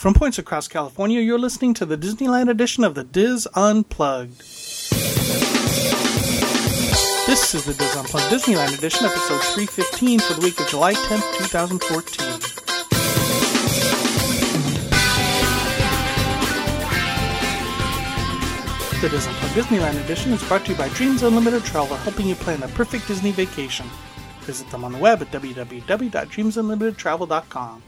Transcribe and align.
From 0.00 0.14
points 0.14 0.38
across 0.38 0.66
California, 0.66 1.20
you're 1.20 1.38
listening 1.38 1.74
to 1.74 1.84
the 1.84 1.98
Disneyland 1.98 2.48
edition 2.48 2.84
of 2.84 2.94
the 2.94 3.04
DIS 3.04 3.46
Unplugged. 3.54 4.38
This 7.28 7.54
is 7.54 7.66
the 7.66 7.74
DIS 7.74 7.98
Unplugged 7.98 8.32
Disneyland 8.32 8.78
edition, 8.78 9.04
episode 9.04 9.42
315 9.42 10.20
for 10.20 10.32
the 10.32 10.40
week 10.40 10.58
of 10.58 10.66
July 10.68 10.94
10th, 10.94 11.36
2014. 11.36 12.26
The 19.02 19.14
Unplugged 19.14 19.54
Disneyland 19.54 20.02
edition 20.02 20.32
is 20.32 20.42
brought 20.48 20.64
to 20.64 20.72
you 20.72 20.78
by 20.78 20.88
Dreams 20.88 21.22
Unlimited 21.22 21.62
Travel, 21.64 21.98
helping 21.98 22.26
you 22.26 22.36
plan 22.36 22.60
the 22.60 22.68
perfect 22.68 23.06
Disney 23.06 23.32
vacation. 23.32 23.84
Visit 24.44 24.70
them 24.70 24.82
on 24.82 24.92
the 24.92 24.98
web 24.98 25.20
at 25.20 25.30
www.dreamsunlimitedtravel.com. 25.30 27.82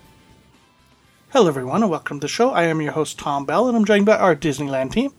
Hello, 1.32 1.48
everyone, 1.48 1.82
and 1.82 1.90
welcome 1.90 2.20
to 2.20 2.24
the 2.26 2.28
show. 2.28 2.50
I 2.50 2.64
am 2.64 2.82
your 2.82 2.92
host, 2.92 3.18
Tom 3.18 3.46
Bell, 3.46 3.66
and 3.66 3.74
I'm 3.74 3.86
joined 3.86 4.04
by 4.04 4.18
our 4.18 4.36
Disneyland 4.36 4.92
team, 4.92 5.14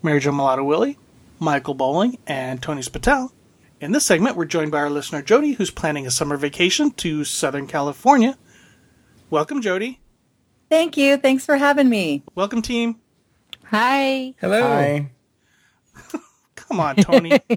Mary 0.00 0.20
Jo 0.20 0.30
Mulatto 0.30 0.62
Willie, 0.62 0.96
Michael 1.40 1.74
Bowling, 1.74 2.18
and 2.24 2.62
Tony 2.62 2.82
Spatel. 2.82 3.32
In 3.80 3.90
this 3.90 4.06
segment, 4.06 4.36
we're 4.36 4.44
joined 4.44 4.70
by 4.70 4.78
our 4.78 4.88
listener, 4.88 5.24
Jodie, 5.24 5.56
who's 5.56 5.72
planning 5.72 6.06
a 6.06 6.10
summer 6.12 6.36
vacation 6.36 6.92
to 6.92 7.24
Southern 7.24 7.66
California. 7.66 8.38
Welcome, 9.28 9.60
Jodie. 9.60 9.98
Thank 10.70 10.96
you. 10.96 11.16
Thanks 11.16 11.44
for 11.44 11.56
having 11.56 11.88
me. 11.88 12.22
Welcome, 12.36 12.62
team. 12.62 13.00
Hi. 13.64 14.34
Hello. 14.40 14.62
Hi. 14.62 15.10
Come 16.54 16.78
on, 16.78 16.94
Tony. 16.94 17.30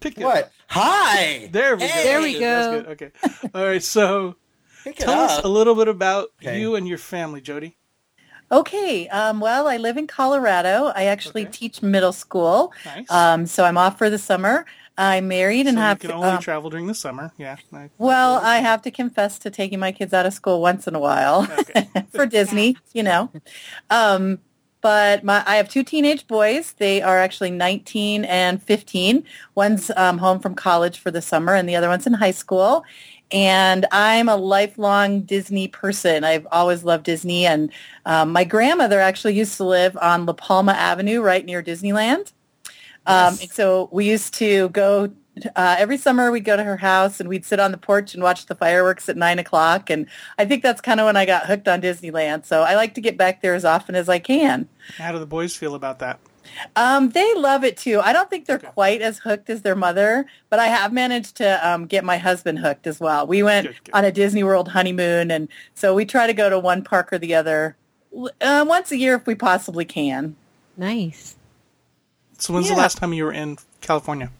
Pick 0.00 0.16
it. 0.16 0.24
What? 0.24 0.50
Hi. 0.68 1.50
There 1.52 1.76
we 1.76 1.82
go. 1.82 1.88
There 1.88 2.22
we 2.22 2.38
That's 2.38 2.66
go. 2.68 2.82
good. 2.82 2.86
Okay. 2.92 3.10
All 3.54 3.66
right. 3.66 3.82
So, 3.82 4.36
Pick 4.84 5.00
it 5.00 5.04
tell 5.04 5.18
us 5.20 5.40
a 5.42 5.48
little 5.48 5.74
bit 5.74 5.88
about 5.88 6.28
Okay. 6.42 6.60
you 6.60 6.76
and 6.76 6.86
your 6.86 6.98
family, 6.98 7.40
Jodie. 7.40 7.74
Okay. 8.52 9.08
Um, 9.08 9.40
well, 9.40 9.66
I 9.66 9.78
live 9.78 9.96
in 9.96 10.06
Colorado. 10.06 10.92
I 10.94 11.04
actually 11.06 11.42
Okay. 11.42 11.50
teach 11.52 11.82
middle 11.82 12.12
school. 12.12 12.72
Nice. 12.84 13.10
Um, 13.10 13.46
so 13.46 13.64
I'm 13.64 13.78
off 13.78 13.96
for 13.98 14.10
the 14.10 14.18
summer. 14.18 14.66
I'm 14.96 15.26
married 15.26 15.66
and 15.66 15.76
so 15.76 15.80
have 15.80 16.02
you 16.04 16.10
can 16.10 16.16
only 16.18 16.28
um, 16.30 16.38
travel 16.42 16.70
during 16.70 16.86
the 16.86 16.94
summer. 16.94 17.32
Yeah. 17.36 17.56
I- 17.72 17.90
well, 17.98 18.36
I 18.36 18.58
have 18.58 18.82
to 18.82 18.90
confess 18.92 19.38
to 19.40 19.50
taking 19.50 19.80
my 19.80 19.90
kids 19.90 20.12
out 20.12 20.26
of 20.26 20.34
school 20.34 20.60
once 20.60 20.86
in 20.86 20.94
a 20.94 21.00
while 21.00 21.48
Okay. 21.58 21.88
for 22.14 22.26
Disney, 22.26 22.76
you 22.92 23.02
know. 23.02 23.30
Um, 23.90 24.38
but 24.82 25.24
my, 25.24 25.42
I 25.46 25.56
have 25.56 25.68
two 25.70 25.82
teenage 25.82 26.26
boys. 26.28 26.74
They 26.74 27.00
are 27.00 27.18
actually 27.18 27.50
19 27.50 28.24
and 28.26 28.62
15. 28.62 29.24
One's 29.54 29.90
um, 29.96 30.18
home 30.18 30.38
from 30.40 30.54
college 30.54 30.98
for 30.98 31.10
the 31.10 31.22
summer, 31.22 31.54
and 31.54 31.66
the 31.66 31.74
other 31.74 31.88
one's 31.88 32.06
in 32.06 32.12
high 32.12 32.30
school. 32.32 32.84
And 33.34 33.84
I'm 33.90 34.28
a 34.28 34.36
lifelong 34.36 35.22
Disney 35.22 35.66
person. 35.66 36.22
I've 36.22 36.46
always 36.52 36.84
loved 36.84 37.04
Disney. 37.04 37.46
And 37.46 37.72
um, 38.06 38.30
my 38.30 38.44
grandmother 38.44 39.00
actually 39.00 39.34
used 39.34 39.56
to 39.56 39.64
live 39.64 39.98
on 40.00 40.24
La 40.24 40.34
Palma 40.34 40.72
Avenue, 40.72 41.20
right 41.20 41.44
near 41.44 41.60
Disneyland. 41.60 42.32
Um, 43.06 43.36
and 43.40 43.50
so 43.50 43.88
we 43.90 44.08
used 44.08 44.34
to 44.34 44.68
go 44.68 45.10
uh, 45.56 45.76
every 45.78 45.96
summer. 45.96 46.30
We'd 46.30 46.44
go 46.44 46.56
to 46.56 46.62
her 46.62 46.76
house 46.76 47.18
and 47.18 47.28
we'd 47.28 47.44
sit 47.44 47.58
on 47.58 47.72
the 47.72 47.76
porch 47.76 48.14
and 48.14 48.22
watch 48.22 48.46
the 48.46 48.54
fireworks 48.54 49.08
at 49.08 49.16
nine 49.16 49.40
o'clock. 49.40 49.90
And 49.90 50.06
I 50.38 50.44
think 50.44 50.62
that's 50.62 50.80
kind 50.80 51.00
of 51.00 51.06
when 51.06 51.16
I 51.16 51.26
got 51.26 51.46
hooked 51.46 51.66
on 51.66 51.82
Disneyland. 51.82 52.44
So 52.44 52.62
I 52.62 52.76
like 52.76 52.94
to 52.94 53.00
get 53.00 53.18
back 53.18 53.42
there 53.42 53.54
as 53.54 53.64
often 53.64 53.96
as 53.96 54.08
I 54.08 54.20
can. 54.20 54.68
How 54.96 55.10
do 55.10 55.18
the 55.18 55.26
boys 55.26 55.56
feel 55.56 55.74
about 55.74 55.98
that? 55.98 56.20
Um, 56.76 57.10
they 57.10 57.34
love 57.34 57.64
it 57.64 57.76
too. 57.76 58.00
I 58.02 58.12
don't 58.12 58.28
think 58.30 58.46
they're 58.46 58.58
quite 58.58 59.02
as 59.02 59.18
hooked 59.18 59.48
as 59.50 59.62
their 59.62 59.74
mother, 59.76 60.26
but 60.50 60.58
I 60.58 60.66
have 60.66 60.92
managed 60.92 61.36
to 61.36 61.68
um, 61.68 61.86
get 61.86 62.04
my 62.04 62.16
husband 62.18 62.58
hooked 62.58 62.86
as 62.86 63.00
well. 63.00 63.26
We 63.26 63.42
went 63.42 63.66
Good, 63.66 63.76
good. 63.84 63.94
on 63.94 64.04
a 64.04 64.12
Disney 64.12 64.44
World 64.44 64.68
honeymoon, 64.68 65.30
and 65.30 65.48
so 65.74 65.94
we 65.94 66.04
try 66.04 66.26
to 66.26 66.34
go 66.34 66.48
to 66.50 66.58
one 66.58 66.82
park 66.82 67.12
or 67.12 67.18
the 67.18 67.34
other 67.34 67.76
uh, 68.40 68.64
once 68.68 68.92
a 68.92 68.96
year 68.96 69.14
if 69.16 69.26
we 69.26 69.34
possibly 69.34 69.84
can. 69.84 70.36
Nice. 70.76 71.36
So, 72.38 72.52
when's 72.52 72.68
Yeah. 72.68 72.74
the 72.74 72.80
last 72.80 72.98
time 72.98 73.12
you 73.12 73.24
were 73.24 73.32
in 73.32 73.56
California? 73.80 74.30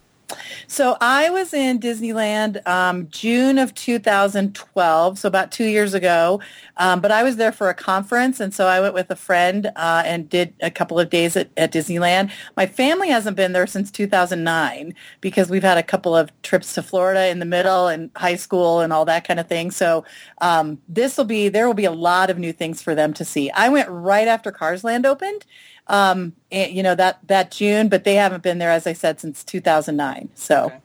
So 0.66 0.96
I 1.00 1.30
was 1.30 1.54
in 1.54 1.78
Disneyland 1.80 2.66
um, 2.66 3.08
June 3.08 3.58
of 3.58 3.74
2012, 3.74 5.18
so 5.18 5.28
about 5.28 5.52
two 5.52 5.64
years 5.64 5.94
ago. 5.94 6.40
Um, 6.76 7.00
but 7.00 7.10
I 7.10 7.22
was 7.22 7.36
there 7.36 7.52
for 7.52 7.68
a 7.68 7.74
conference, 7.74 8.40
and 8.40 8.52
so 8.52 8.66
I 8.66 8.80
went 8.80 8.94
with 8.94 9.10
a 9.10 9.16
friend 9.16 9.70
uh, 9.76 10.02
and 10.04 10.28
did 10.28 10.54
a 10.60 10.70
couple 10.70 10.98
of 10.98 11.10
days 11.10 11.36
at, 11.36 11.50
at 11.56 11.72
Disneyland. 11.72 12.30
My 12.56 12.66
family 12.66 13.08
hasn't 13.08 13.36
been 13.36 13.52
there 13.52 13.66
since 13.66 13.90
2009 13.90 14.94
because 15.20 15.50
we've 15.50 15.62
had 15.62 15.78
a 15.78 15.82
couple 15.82 16.16
of 16.16 16.30
trips 16.42 16.74
to 16.74 16.82
Florida 16.82 17.28
in 17.28 17.38
the 17.38 17.44
middle 17.44 17.86
and 17.86 18.10
high 18.16 18.36
school 18.36 18.80
and 18.80 18.92
all 18.92 19.04
that 19.04 19.26
kind 19.26 19.38
of 19.38 19.48
thing. 19.48 19.70
So 19.70 20.04
um, 20.40 20.78
this 20.88 21.16
will 21.16 21.24
be 21.24 21.48
there 21.48 21.66
will 21.66 21.74
be 21.74 21.84
a 21.84 21.92
lot 21.92 22.30
of 22.30 22.38
new 22.38 22.52
things 22.52 22.82
for 22.82 22.94
them 22.94 23.14
to 23.14 23.24
see. 23.24 23.50
I 23.50 23.68
went 23.68 23.88
right 23.88 24.28
after 24.28 24.50
Cars 24.50 24.84
Land 24.84 25.06
opened 25.06 25.44
um, 25.86 26.34
and, 26.50 26.72
you 26.72 26.82
know, 26.82 26.94
that, 26.94 27.18
that 27.26 27.50
June, 27.50 27.88
but 27.88 28.04
they 28.04 28.14
haven't 28.14 28.42
been 28.42 28.58
there, 28.58 28.70
as 28.70 28.86
I 28.86 28.92
said, 28.92 29.20
since 29.20 29.44
2009. 29.44 30.30
So, 30.34 30.66
Okay. 30.66 30.78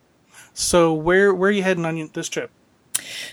So, 0.52 0.92
where 0.92 1.34
where 1.34 1.48
are 1.48 1.52
you 1.52 1.62
heading 1.62 1.84
on 1.84 2.10
this 2.12 2.28
trip? 2.28 2.50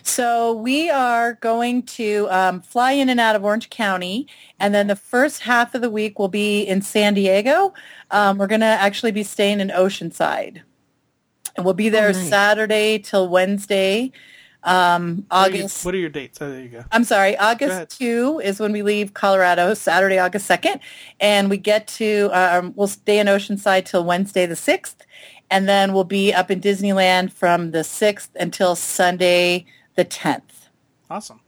so 0.01 0.53
we 0.53 0.89
are 0.89 1.33
going 1.33 1.83
to 1.83 2.27
um, 2.29 2.61
fly 2.61 2.93
in 2.93 3.09
and 3.09 3.19
out 3.19 3.35
of 3.35 3.43
Orange 3.43 3.69
County, 3.69 4.27
and 4.59 4.73
then 4.73 4.87
the 4.87 4.95
first 4.95 5.41
half 5.41 5.75
of 5.75 5.81
the 5.81 5.89
week 5.89 6.19
will 6.19 6.29
be 6.29 6.61
in 6.61 6.81
San 6.81 7.13
Diego. 7.13 7.73
Um, 8.11 8.37
we're 8.37 8.47
going 8.47 8.61
to 8.61 8.65
actually 8.65 9.11
be 9.11 9.23
staying 9.23 9.59
in 9.59 9.69
Oceanside, 9.69 10.61
and 11.55 11.65
we'll 11.65 11.73
be 11.73 11.89
there 11.89 12.13
nice. 12.13 12.29
Saturday 12.29 12.99
till 12.99 13.27
Wednesday, 13.27 14.11
um, 14.63 15.25
What 15.29 15.37
are 15.37 15.49
your- 15.49 15.59
August. 15.63 15.85
What 15.85 15.93
are 15.93 15.97
your 15.97 16.09
dates? 16.09 16.41
Oh, 16.41 16.49
there 16.49 16.61
you 16.61 16.69
go. 16.69 16.83
I'm 16.91 17.03
sorry. 17.03 17.37
August 17.37 17.97
2 17.97 18.41
is 18.43 18.59
when 18.59 18.71
we 18.71 18.81
leave 18.81 19.13
Colorado, 19.13 19.73
Saturday, 19.73 20.19
August 20.19 20.47
2nd. 20.49 20.79
And 21.19 21.49
we 21.49 21.57
get 21.57 21.87
to, 21.99 22.29
um, 22.33 22.73
we'll 22.75 22.87
stay 22.87 23.19
in 23.19 23.27
Oceanside 23.27 23.85
till 23.85 24.03
Wednesday 24.03 24.45
the 24.45 24.55
6th. 24.55 24.95
And 25.49 25.69
then 25.69 25.93
we'll 25.93 26.03
be 26.03 26.33
up 26.33 26.51
in 26.51 26.59
Disneyland 26.59 27.31
from 27.31 27.71
the 27.71 27.83
6th 27.83 28.29
until 28.37 28.75
Sunday 28.75 29.65
the 29.95 30.03
10th. 30.03 30.69
Awesome. 31.09 31.39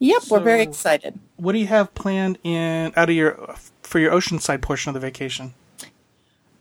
Yep, 0.00 0.22
we're 0.30 0.40
very 0.40 0.62
excited. 0.62 1.18
What 1.36 1.52
do 1.52 1.58
you 1.58 1.66
have 1.66 1.94
planned 1.94 2.38
in 2.42 2.92
out 2.96 3.10
of 3.10 3.14
your 3.14 3.54
for 3.82 3.98
your 3.98 4.12
Oceanside 4.12 4.62
portion 4.62 4.88
of 4.88 4.94
the 4.94 5.00
vacation? 5.00 5.52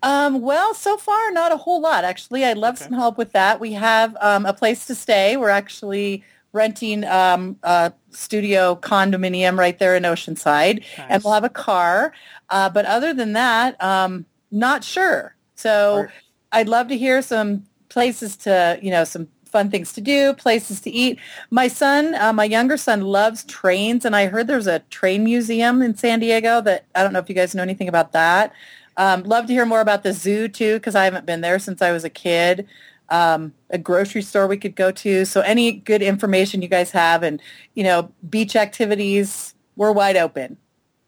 Um, 0.02 0.42
well, 0.42 0.74
so 0.74 0.98
far, 0.98 1.32
not 1.32 1.52
a 1.52 1.58
whole 1.58 1.82
lot, 1.82 2.04
actually. 2.04 2.46
I'd 2.46 2.58
love 2.58 2.76
Okay. 2.76 2.86
some 2.86 2.94
help 2.94 3.18
with 3.18 3.32
that. 3.34 3.60
We 3.60 3.74
have 3.74 4.16
um, 4.22 4.46
a 4.46 4.54
place 4.54 4.86
to 4.88 4.96
stay. 4.96 5.38
We're 5.38 5.50
actually 5.50 6.24
renting 6.54 7.04
um, 7.06 7.58
a 7.64 7.94
studio 8.10 8.76
condominium 8.82 9.58
right 9.58 9.78
there 9.78 9.96
in 9.96 10.04
Oceanside, 10.04 10.84
and 10.98 11.24
we'll 11.24 11.34
have 11.34 11.44
a 11.44 11.50
car. 11.50 12.14
Uh, 12.50 12.70
but 12.70 12.86
other 12.86 13.14
than 13.14 13.34
that, 13.34 13.82
um, 13.84 14.26
not 14.52 14.84
sure. 14.84 15.36
So 15.56 16.08
I'd 16.52 16.70
love 16.70 16.88
to 16.88 16.98
hear 16.98 17.22
some 17.22 17.66
places 17.90 18.36
to, 18.38 18.80
you 18.81 18.90
know, 18.90 19.04
some 19.04 19.28
fun 19.46 19.70
things 19.70 19.94
to 19.94 20.02
do, 20.02 20.34
places 20.34 20.80
to 20.81 20.90
eat. 20.92 21.20
My 21.50 21.68
son, 21.68 22.16
uh, 22.16 22.31
my 22.34 22.46
younger 22.46 22.78
son, 22.78 23.02
loves 23.02 23.44
trains, 23.46 24.06
and 24.06 24.16
I 24.16 24.28
heard 24.28 24.48
there's 24.48 24.68
a 24.68 24.80
train 24.90 25.24
museum 25.24 25.81
in 25.81 25.96
San 25.96 26.20
Diego 26.20 26.62
that 26.62 26.86
I 26.96 27.04
don't 27.04 27.14
know 27.14 27.20
if 27.20 27.30
you 27.30 27.36
guys 27.36 27.54
know 27.54 27.64
anything 27.64 27.90
about 27.90 28.12
that. 28.14 28.54
Um, 28.97 29.23
love 29.23 29.47
to 29.47 29.53
hear 29.53 29.66
more 29.66 29.81
about 29.81 30.03
the 30.03 30.13
zoo 30.13 30.47
too, 30.47 30.75
because 30.75 30.95
I 30.95 31.05
haven't 31.05 31.25
been 31.25 31.41
there 31.41 31.59
since 31.59 31.81
I 31.81 31.91
was 31.91 32.03
a 32.03 32.09
kid. 32.09 32.67
Um, 33.09 33.53
a 33.69 33.77
grocery 33.77 34.22
store 34.22 34.47
we 34.47 34.57
could 34.57 34.75
go 34.75 34.91
to. 34.91 35.25
So 35.25 35.41
any 35.41 35.72
good 35.72 36.01
information 36.01 36.61
you 36.61 36.67
guys 36.67 36.91
have, 36.91 37.23
and 37.23 37.41
you 37.73 37.83
know, 37.83 38.11
beach 38.29 38.55
activities, 38.55 39.55
we're 39.75 39.91
wide 39.91 40.17
open. 40.17 40.57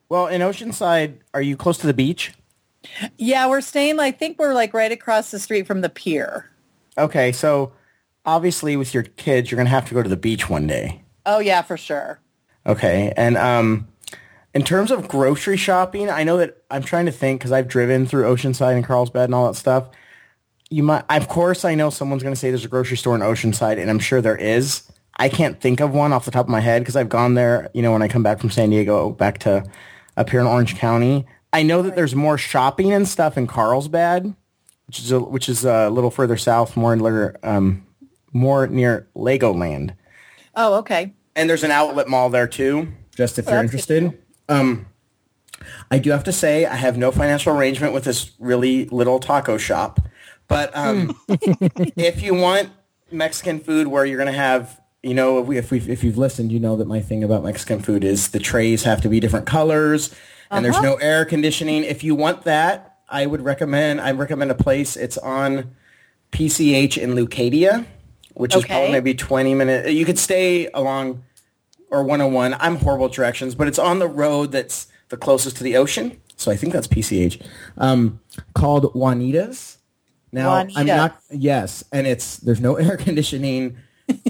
Well, 0.09 0.27
in 0.27 0.41
Oceanside, 0.41 1.17
are 1.33 1.41
you 1.41 1.55
close 1.55 1.77
to 1.79 1.87
the 1.87 1.93
beach? 1.93 2.33
Yeah, 3.17 3.47
we're 3.47 3.61
staying. 3.61 3.99
I 3.99 4.11
think 4.11 4.39
we're 4.39 4.53
like 4.53 4.73
right 4.73 4.91
across 4.91 5.31
the 5.31 5.39
street 5.39 5.67
from 5.67 5.81
the 5.81 5.89
pier. 5.89 6.49
Okay, 6.97 7.31
so 7.31 7.71
obviously 8.25 8.75
with 8.75 8.93
your 8.93 9.03
kids, 9.03 9.51
you're 9.51 9.57
gonna 9.57 9.69
have 9.69 9.87
to 9.87 9.93
go 9.93 10.01
to 10.01 10.09
the 10.09 10.17
beach 10.17 10.49
one 10.49 10.67
day. 10.67 11.03
Oh 11.25 11.39
yeah, 11.39 11.61
for 11.61 11.77
sure. 11.77 12.19
Okay, 12.65 13.13
and 13.15 13.37
um, 13.37 13.87
in 14.53 14.63
terms 14.63 14.91
of 14.91 15.07
grocery 15.07 15.57
shopping, 15.57 16.09
I 16.09 16.23
know 16.23 16.37
that 16.37 16.63
I'm 16.69 16.83
trying 16.83 17.05
to 17.05 17.11
think 17.11 17.39
because 17.39 17.51
I've 17.51 17.67
driven 17.67 18.05
through 18.05 18.23
Oceanside 18.25 18.75
and 18.75 18.85
Carlsbad 18.85 19.25
and 19.25 19.35
all 19.35 19.47
that 19.47 19.55
stuff. 19.57 19.89
You 20.69 20.83
might, 20.83 21.03
of 21.09 21.27
course, 21.27 21.65
I 21.65 21.75
know 21.75 21.89
someone's 21.89 22.23
going 22.23 22.33
to 22.33 22.39
say 22.39 22.49
there's 22.49 22.65
a 22.65 22.69
grocery 22.69 22.97
store 22.97 23.15
in 23.15 23.21
Oceanside, 23.21 23.77
and 23.79 23.89
I'm 23.89 23.99
sure 23.99 24.21
there 24.21 24.35
is. 24.37 24.83
I 25.17 25.27
can't 25.29 25.59
think 25.59 25.81
of 25.81 25.91
one 25.93 26.13
off 26.13 26.25
the 26.25 26.31
top 26.31 26.45
of 26.45 26.49
my 26.49 26.61
head 26.61 26.81
because 26.81 26.95
I've 26.95 27.09
gone 27.09 27.33
there. 27.33 27.69
You 27.73 27.81
know, 27.81 27.91
when 27.91 28.01
I 28.01 28.07
come 28.07 28.23
back 28.23 28.39
from 28.39 28.49
San 28.49 28.69
Diego, 28.69 29.09
back 29.11 29.39
to 29.39 29.63
up 30.17 30.29
here 30.29 30.39
in 30.39 30.47
Orange 30.47 30.75
County, 30.77 31.25
I 31.53 31.63
know 31.63 31.81
that 31.81 31.95
there's 31.95 32.15
more 32.15 32.37
shopping 32.37 32.91
and 32.93 33.07
stuff 33.07 33.37
in 33.37 33.47
Carlsbad, 33.47 34.33
which 34.87 34.99
is 34.99 35.11
a, 35.11 35.19
which 35.19 35.49
is 35.49 35.65
a 35.65 35.89
little 35.89 36.11
further 36.11 36.37
south, 36.37 36.77
more 36.77 36.95
near 36.95 37.35
um, 37.43 37.85
more 38.33 38.67
near 38.67 39.07
Legoland 39.15 39.93
Oh, 40.55 40.75
okay. 40.75 41.13
and 41.35 41.49
there's 41.49 41.63
an 41.65 41.71
outlet 41.71 42.07
mall 42.07 42.29
there 42.29 42.47
too. 42.47 42.87
Just 43.13 43.37
if 43.37 43.45
you're 43.45 43.55
that's 43.61 43.71
good 43.85 43.95
interested. 44.05 44.23
Um, 44.51 44.87
I 45.89 45.99
do 45.99 46.11
have 46.11 46.23
to 46.25 46.31
say 46.31 46.65
I 46.65 46.75
have 46.75 46.97
no 46.97 47.11
financial 47.11 47.55
arrangement 47.55 47.93
with 47.93 48.03
this 48.03 48.31
really 48.39 48.85
little 48.85 49.19
taco 49.19 49.57
shop, 49.57 49.99
but 50.47 50.75
um, 50.75 51.17
if 51.29 52.21
you 52.21 52.33
want 52.33 52.69
Mexican 53.11 53.59
food 53.59 53.87
where 53.87 54.05
you're 54.05 54.17
gonna 54.17 54.31
have 54.31 54.81
you 55.03 55.15
know, 55.15 55.39
if, 55.39 55.47
we, 55.47 55.57
if, 55.57 55.71
we've, 55.71 55.89
if 55.89 56.03
you've 56.03 56.19
listened, 56.19 56.51
you 56.51 56.59
know 56.59 56.75
that 56.75 56.87
my 56.87 56.99
thing 56.99 57.23
about 57.23 57.43
Mexican 57.43 57.79
food 57.81 58.03
is 58.03 58.29
the 58.29 58.39
trays 58.39 58.83
have 58.83 59.01
to 59.01 59.09
be 59.09 59.19
different 59.19 59.47
colors 59.47 60.13
and 60.51 60.63
there's 60.63 60.79
no 60.81 60.95
air 60.95 61.25
conditioning. 61.25 61.83
If 61.83 62.03
you 62.03 62.13
want 62.13 62.43
that, 62.43 62.97
I 63.09 63.25
would 63.25 63.41
recommend, 63.41 63.99
I 63.99 64.11
recommend 64.11 64.51
a 64.51 64.55
place. 64.55 64.95
It's 64.95 65.17
on 65.17 65.75
PCH 66.33 66.97
in 66.97 67.15
Leucadia, 67.15 67.85
which 68.33 68.53
is 68.55 68.63
Okay. 68.63 68.73
probably 68.73 68.91
maybe 68.91 69.13
20 69.15 69.55
minutes. 69.55 69.89
You 69.91 70.05
could 70.05 70.19
stay 70.19 70.67
along 70.67 71.23
or 71.91 72.03
101. 72.03 72.55
I'm 72.59 72.77
horrible 72.77 73.05
at 73.05 73.11
directions, 73.11 73.53
but 73.53 73.67
it's 73.67 73.77
on 73.79 73.99
the 73.99 74.07
road 74.07 74.51
that's 74.51 74.87
the 75.09 75.17
closest 75.17 75.57
to 75.57 75.63
the 75.63 75.75
ocean. 75.77 76.19
So 76.37 76.51
I 76.51 76.55
think 76.55 76.73
that's 76.73 76.87
PCH. 76.87 77.45
Um, 77.77 78.19
called 78.55 78.93
Juanita's. 78.95 79.77
Now 80.31 80.53
I'm 80.75 80.85
not 80.87 81.21
yes, 81.29 81.83
and 81.91 82.07
it's 82.07 82.37
there's 82.37 82.61
no 82.61 82.75
air 82.77 82.97
conditioning. 82.97 83.77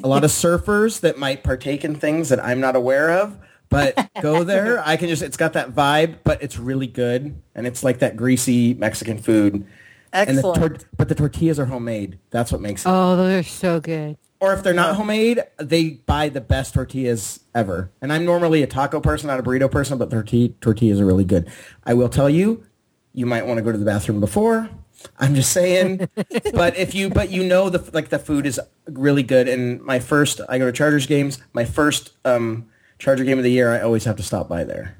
A 0.03 0.07
lot 0.07 0.23
of 0.23 0.31
surfers 0.31 0.99
that 1.01 1.17
might 1.17 1.43
partake 1.43 1.85
in 1.85 1.95
things 1.95 2.29
that 2.29 2.43
I'm 2.43 2.59
not 2.59 2.75
aware 2.75 3.11
of, 3.11 3.37
but 3.69 4.09
go 4.21 4.43
there. 4.43 4.81
I 4.85 4.97
can 4.97 5.09
just 5.09 5.21
it's 5.21 5.37
got 5.37 5.53
that 5.53 5.71
vibe, 5.73 6.17
but 6.23 6.41
it's 6.41 6.57
really 6.57 6.87
good, 6.87 7.39
and 7.55 7.67
it's 7.67 7.83
like 7.83 7.99
that 7.99 8.17
greasy 8.17 8.73
Mexican 8.73 9.19
food. 9.19 9.65
And 10.13 10.29
the 10.29 10.33
Excellent. 10.33 10.79
tor- 10.81 10.89
but 10.97 11.07
the 11.07 11.15
tortillas 11.15 11.59
are 11.59 11.65
homemade. 11.65 12.17
That's 12.31 12.51
what 12.51 12.61
makes 12.61 12.85
it. 12.85 12.89
Oh, 12.89 13.15
those 13.15 13.45
are 13.45 13.47
so 13.47 13.79
good. 13.79 14.17
Or 14.41 14.53
if 14.53 14.63
they're 14.63 14.73
not 14.73 14.95
homemade, 14.95 15.43
they 15.59 15.91
buy 15.91 16.27
the 16.27 16.41
best 16.41 16.73
tortillas 16.73 17.41
ever. 17.53 17.91
And 18.01 18.11
I'm 18.11 18.25
normally 18.25 18.63
a 18.63 18.67
taco 18.67 18.99
person, 18.99 19.27
not 19.27 19.39
a 19.39 19.43
burrito 19.43 19.69
person, 19.69 19.99
but 19.99 20.09
tortilla 20.09 20.49
tortillas 20.61 20.99
are 20.99 21.05
really 21.05 21.23
good. 21.23 21.47
I 21.83 21.93
will 21.93 22.09
tell 22.09 22.27
you, 22.27 22.65
you 23.13 23.27
might 23.27 23.45
want 23.45 23.59
to 23.59 23.61
go 23.61 23.71
to 23.71 23.77
the 23.77 23.85
bathroom 23.85 24.19
before. 24.19 24.67
I'm 25.19 25.35
just 25.35 25.51
saying. 25.51 26.09
but 26.53 26.75
if 26.75 26.95
you, 26.95 27.11
but 27.11 27.29
you 27.29 27.43
know, 27.43 27.69
the 27.69 27.87
like 27.93 28.09
the 28.09 28.17
food 28.17 28.47
is 28.47 28.59
really 28.87 29.21
good. 29.21 29.47
And 29.47 29.79
my 29.83 29.99
first, 29.99 30.41
I 30.49 30.57
go 30.57 30.65
to 30.65 30.71
Chargers 30.71 31.05
games. 31.05 31.39
My 31.53 31.63
first 31.63 32.11
um, 32.25 32.67
Charger 32.97 33.23
game 33.23 33.37
of 33.37 33.43
the 33.43 33.51
year, 33.51 33.71
I 33.71 33.81
always 33.81 34.05
have 34.05 34.15
to 34.17 34.23
stop 34.23 34.49
by 34.49 34.63
there. 34.63 34.97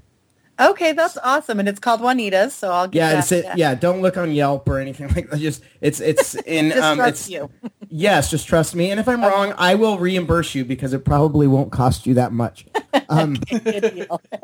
Okay, 0.60 0.92
that's 0.94 1.18
awesome, 1.18 1.60
and 1.60 1.68
it's 1.68 1.80
called 1.80 2.02
Juanita's, 2.02 2.54
so 2.54 2.72
I'll 2.72 2.88
get 2.88 3.00
Yeah, 3.00 3.20
it's 3.20 3.32
it, 3.32 3.46
yeah. 3.56 3.74
Don't 3.74 4.02
look 4.02 4.18
on 4.18 4.32
Yelp 4.32 4.68
or 4.70 4.80
anything 4.80 5.08
like 5.16 5.30
that. 5.30 5.40
Just 5.40 5.64
it's 5.82 6.00
it's 6.00 6.36
in 6.46 6.70
Just 6.70 6.82
um, 6.84 6.98
trust 6.98 7.10
it's 7.12 7.30
you. 7.30 7.50
yes, 7.90 8.30
just 8.30 8.48
trust 8.48 8.76
me. 8.76 8.92
And 8.92 9.00
if 9.00 9.08
I'm 9.08 9.22
wrong, 9.24 9.54
I 9.58 9.76
will 9.76 9.98
reimburse 9.98 10.54
you 10.54 10.64
because 10.66 10.94
it 10.94 11.04
probably 11.06 11.48
won't 11.48 11.72
cost 11.72 12.06
you 12.06 12.14
that 12.16 12.32
much. 12.32 12.66
Um, 13.10 13.38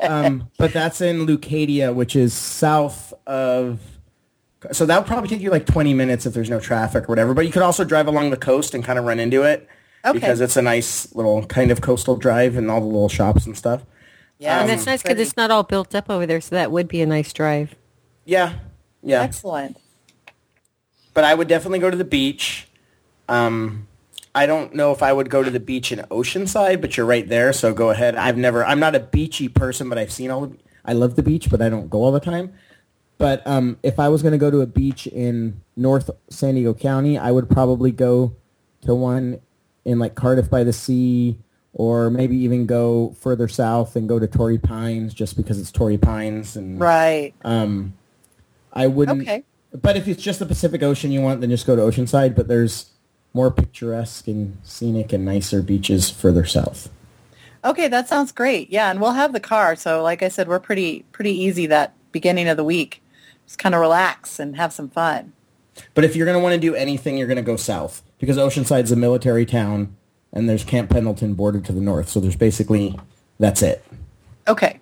um, 0.00 0.50
but 0.58 0.72
that's 0.72 1.00
in 1.00 1.26
Leucadia, 1.26 1.94
which 1.94 2.16
is 2.16 2.32
south 2.32 3.12
of. 3.26 3.80
So 4.72 4.86
that 4.86 4.98
would 4.98 5.06
probably 5.06 5.28
take 5.28 5.40
you 5.40 5.50
like 5.50 5.66
20 5.66 5.94
minutes 5.94 6.26
if 6.26 6.34
there's 6.34 6.50
no 6.50 6.58
traffic 6.58 7.04
or 7.04 7.06
whatever. 7.06 7.32
But 7.32 7.46
you 7.46 7.52
could 7.52 7.62
also 7.62 7.84
drive 7.84 8.08
along 8.08 8.30
the 8.30 8.36
coast 8.36 8.74
and 8.74 8.82
kind 8.84 8.98
of 8.98 9.04
run 9.04 9.20
into 9.20 9.44
it 9.44 9.68
Okay. 10.04 10.18
because 10.18 10.40
it's 10.40 10.56
a 10.56 10.62
nice 10.62 11.14
little 11.14 11.46
kind 11.46 11.70
of 11.70 11.80
coastal 11.80 12.16
drive 12.16 12.56
and 12.56 12.68
all 12.70 12.80
the 12.80 12.86
little 12.86 13.08
shops 13.08 13.46
and 13.46 13.56
stuff. 13.56 13.84
Yeah, 14.38 14.60
and 14.60 14.68
that's 14.68 14.86
nice 14.86 15.02
because 15.02 15.18
it's 15.18 15.36
not 15.36 15.50
all 15.50 15.64
built 15.64 15.94
up 15.94 16.08
over 16.08 16.24
there, 16.26 16.40
so 16.40 16.54
that 16.54 16.70
would 16.70 16.86
be 16.86 17.02
a 17.02 17.06
nice 17.06 17.32
drive. 17.32 17.74
Yeah, 18.24 18.54
yeah. 19.02 19.22
excellent. 19.22 19.76
but 21.14 21.24
I 21.24 21.34
would 21.34 21.48
definitely 21.48 21.80
go 21.80 21.90
to 21.90 21.96
the 21.96 22.04
beach. 22.04 22.68
Um, 23.28 23.88
I 24.34 24.46
don't 24.46 24.74
know 24.74 24.92
if 24.92 25.02
I 25.02 25.12
would 25.12 25.30
go 25.30 25.42
to 25.42 25.50
the 25.50 25.58
beach 25.58 25.90
in 25.90 25.98
Oceanside, 26.10 26.80
but 26.80 26.96
you're 26.96 27.06
right 27.06 27.28
there, 27.28 27.52
so 27.52 27.74
go 27.74 27.90
ahead. 27.90 28.14
I've 28.14 28.36
never. 28.36 28.64
I'm 28.64 28.78
not 28.78 28.94
a 28.94 29.00
beachy 29.00 29.48
person, 29.48 29.88
but 29.88 29.98
I've 29.98 30.12
seen 30.12 30.30
all. 30.30 30.46
The, 30.46 30.56
I 30.84 30.92
love 30.92 31.16
the 31.16 31.22
beach, 31.22 31.50
but 31.50 31.60
I 31.60 31.68
don't 31.68 31.90
go 31.90 32.04
all 32.04 32.12
the 32.12 32.20
time. 32.20 32.52
But 33.18 33.44
um, 33.46 33.78
if 33.82 33.98
I 33.98 34.08
was 34.08 34.22
going 34.22 34.32
to 34.32 34.38
go 34.38 34.50
to 34.50 34.60
a 34.60 34.66
beach 34.66 35.08
in 35.08 35.60
North 35.76 36.08
San 36.30 36.54
Diego 36.54 36.72
County, 36.72 37.18
I 37.18 37.32
would 37.32 37.50
probably 37.50 37.90
go 37.90 38.36
to 38.82 38.94
one 38.94 39.40
in 39.84 39.98
like 39.98 40.14
Cardiff 40.14 40.48
by 40.48 40.62
the 40.62 40.72
Sea, 40.72 41.38
or 41.78 42.10
maybe 42.10 42.36
even 42.36 42.66
go 42.66 43.14
further 43.20 43.48
south 43.48 43.96
and 43.96 44.06
go 44.08 44.18
to 44.18 44.26
Torrey 44.26 44.58
Pines, 44.58 45.14
just 45.14 45.36
because 45.36 45.58
it's 45.58 45.70
Torrey 45.72 45.96
Pines 45.96 46.56
and 46.56 46.78
Right. 46.78 47.32
um, 47.44 47.94
I 48.74 48.88
wouldn't. 48.88 49.22
Okay. 49.22 49.44
But 49.80 49.96
if 49.96 50.06
it's 50.08 50.22
just 50.22 50.38
the 50.40 50.46
Pacific 50.46 50.82
Ocean 50.82 51.10
you 51.12 51.20
want, 51.22 51.40
then 51.40 51.50
just 51.50 51.66
go 51.66 51.76
to 51.76 51.82
Oceanside. 51.82 52.34
But 52.34 52.48
there's 52.48 52.90
more 53.32 53.50
picturesque 53.50 54.26
and 54.26 54.58
scenic 54.62 55.12
and 55.12 55.24
nicer 55.24 55.62
beaches 55.62 56.10
further 56.10 56.44
south. 56.44 56.90
Okay, 57.64 57.86
that 57.88 58.08
sounds 58.08 58.32
great. 58.32 58.70
Yeah, 58.70 58.90
and 58.90 59.00
we'll 59.00 59.12
have 59.12 59.32
the 59.32 59.40
car, 59.40 59.74
so 59.76 60.02
like 60.02 60.22
I 60.22 60.28
said, 60.28 60.48
we're 60.48 60.58
pretty 60.60 61.04
pretty 61.12 61.32
easy 61.32 61.66
that 61.66 61.92
beginning 62.12 62.48
of 62.48 62.56
the 62.56 62.64
week. 62.64 63.02
Just 63.46 63.58
kind 63.58 63.74
of 63.74 63.80
relax 63.80 64.38
and 64.38 64.56
have 64.56 64.72
some 64.72 64.88
fun. 64.88 65.32
But 65.94 66.04
if 66.04 66.16
you're 66.16 66.26
going 66.26 66.36
to 66.38 66.42
want 66.42 66.54
to 66.54 66.60
do 66.60 66.74
anything, 66.74 67.16
you're 67.18 67.26
going 67.28 67.36
to 67.36 67.42
go 67.42 67.56
south 67.56 68.02
because 68.18 68.36
Oceanside's 68.36 68.90
a 68.90 68.96
military 68.96 69.46
town, 69.46 69.96
and 70.32 70.48
there's 70.48 70.64
Camp 70.64 70.90
Pendleton 70.90 71.34
bordered 71.34 71.64
to 71.66 71.72
the 71.72 71.80
north. 71.80 72.08
So 72.08 72.20
there's 72.20 72.36
basically 72.36 72.98
that's 73.38 73.62
it. 73.62 73.84
Okay. 74.46 74.80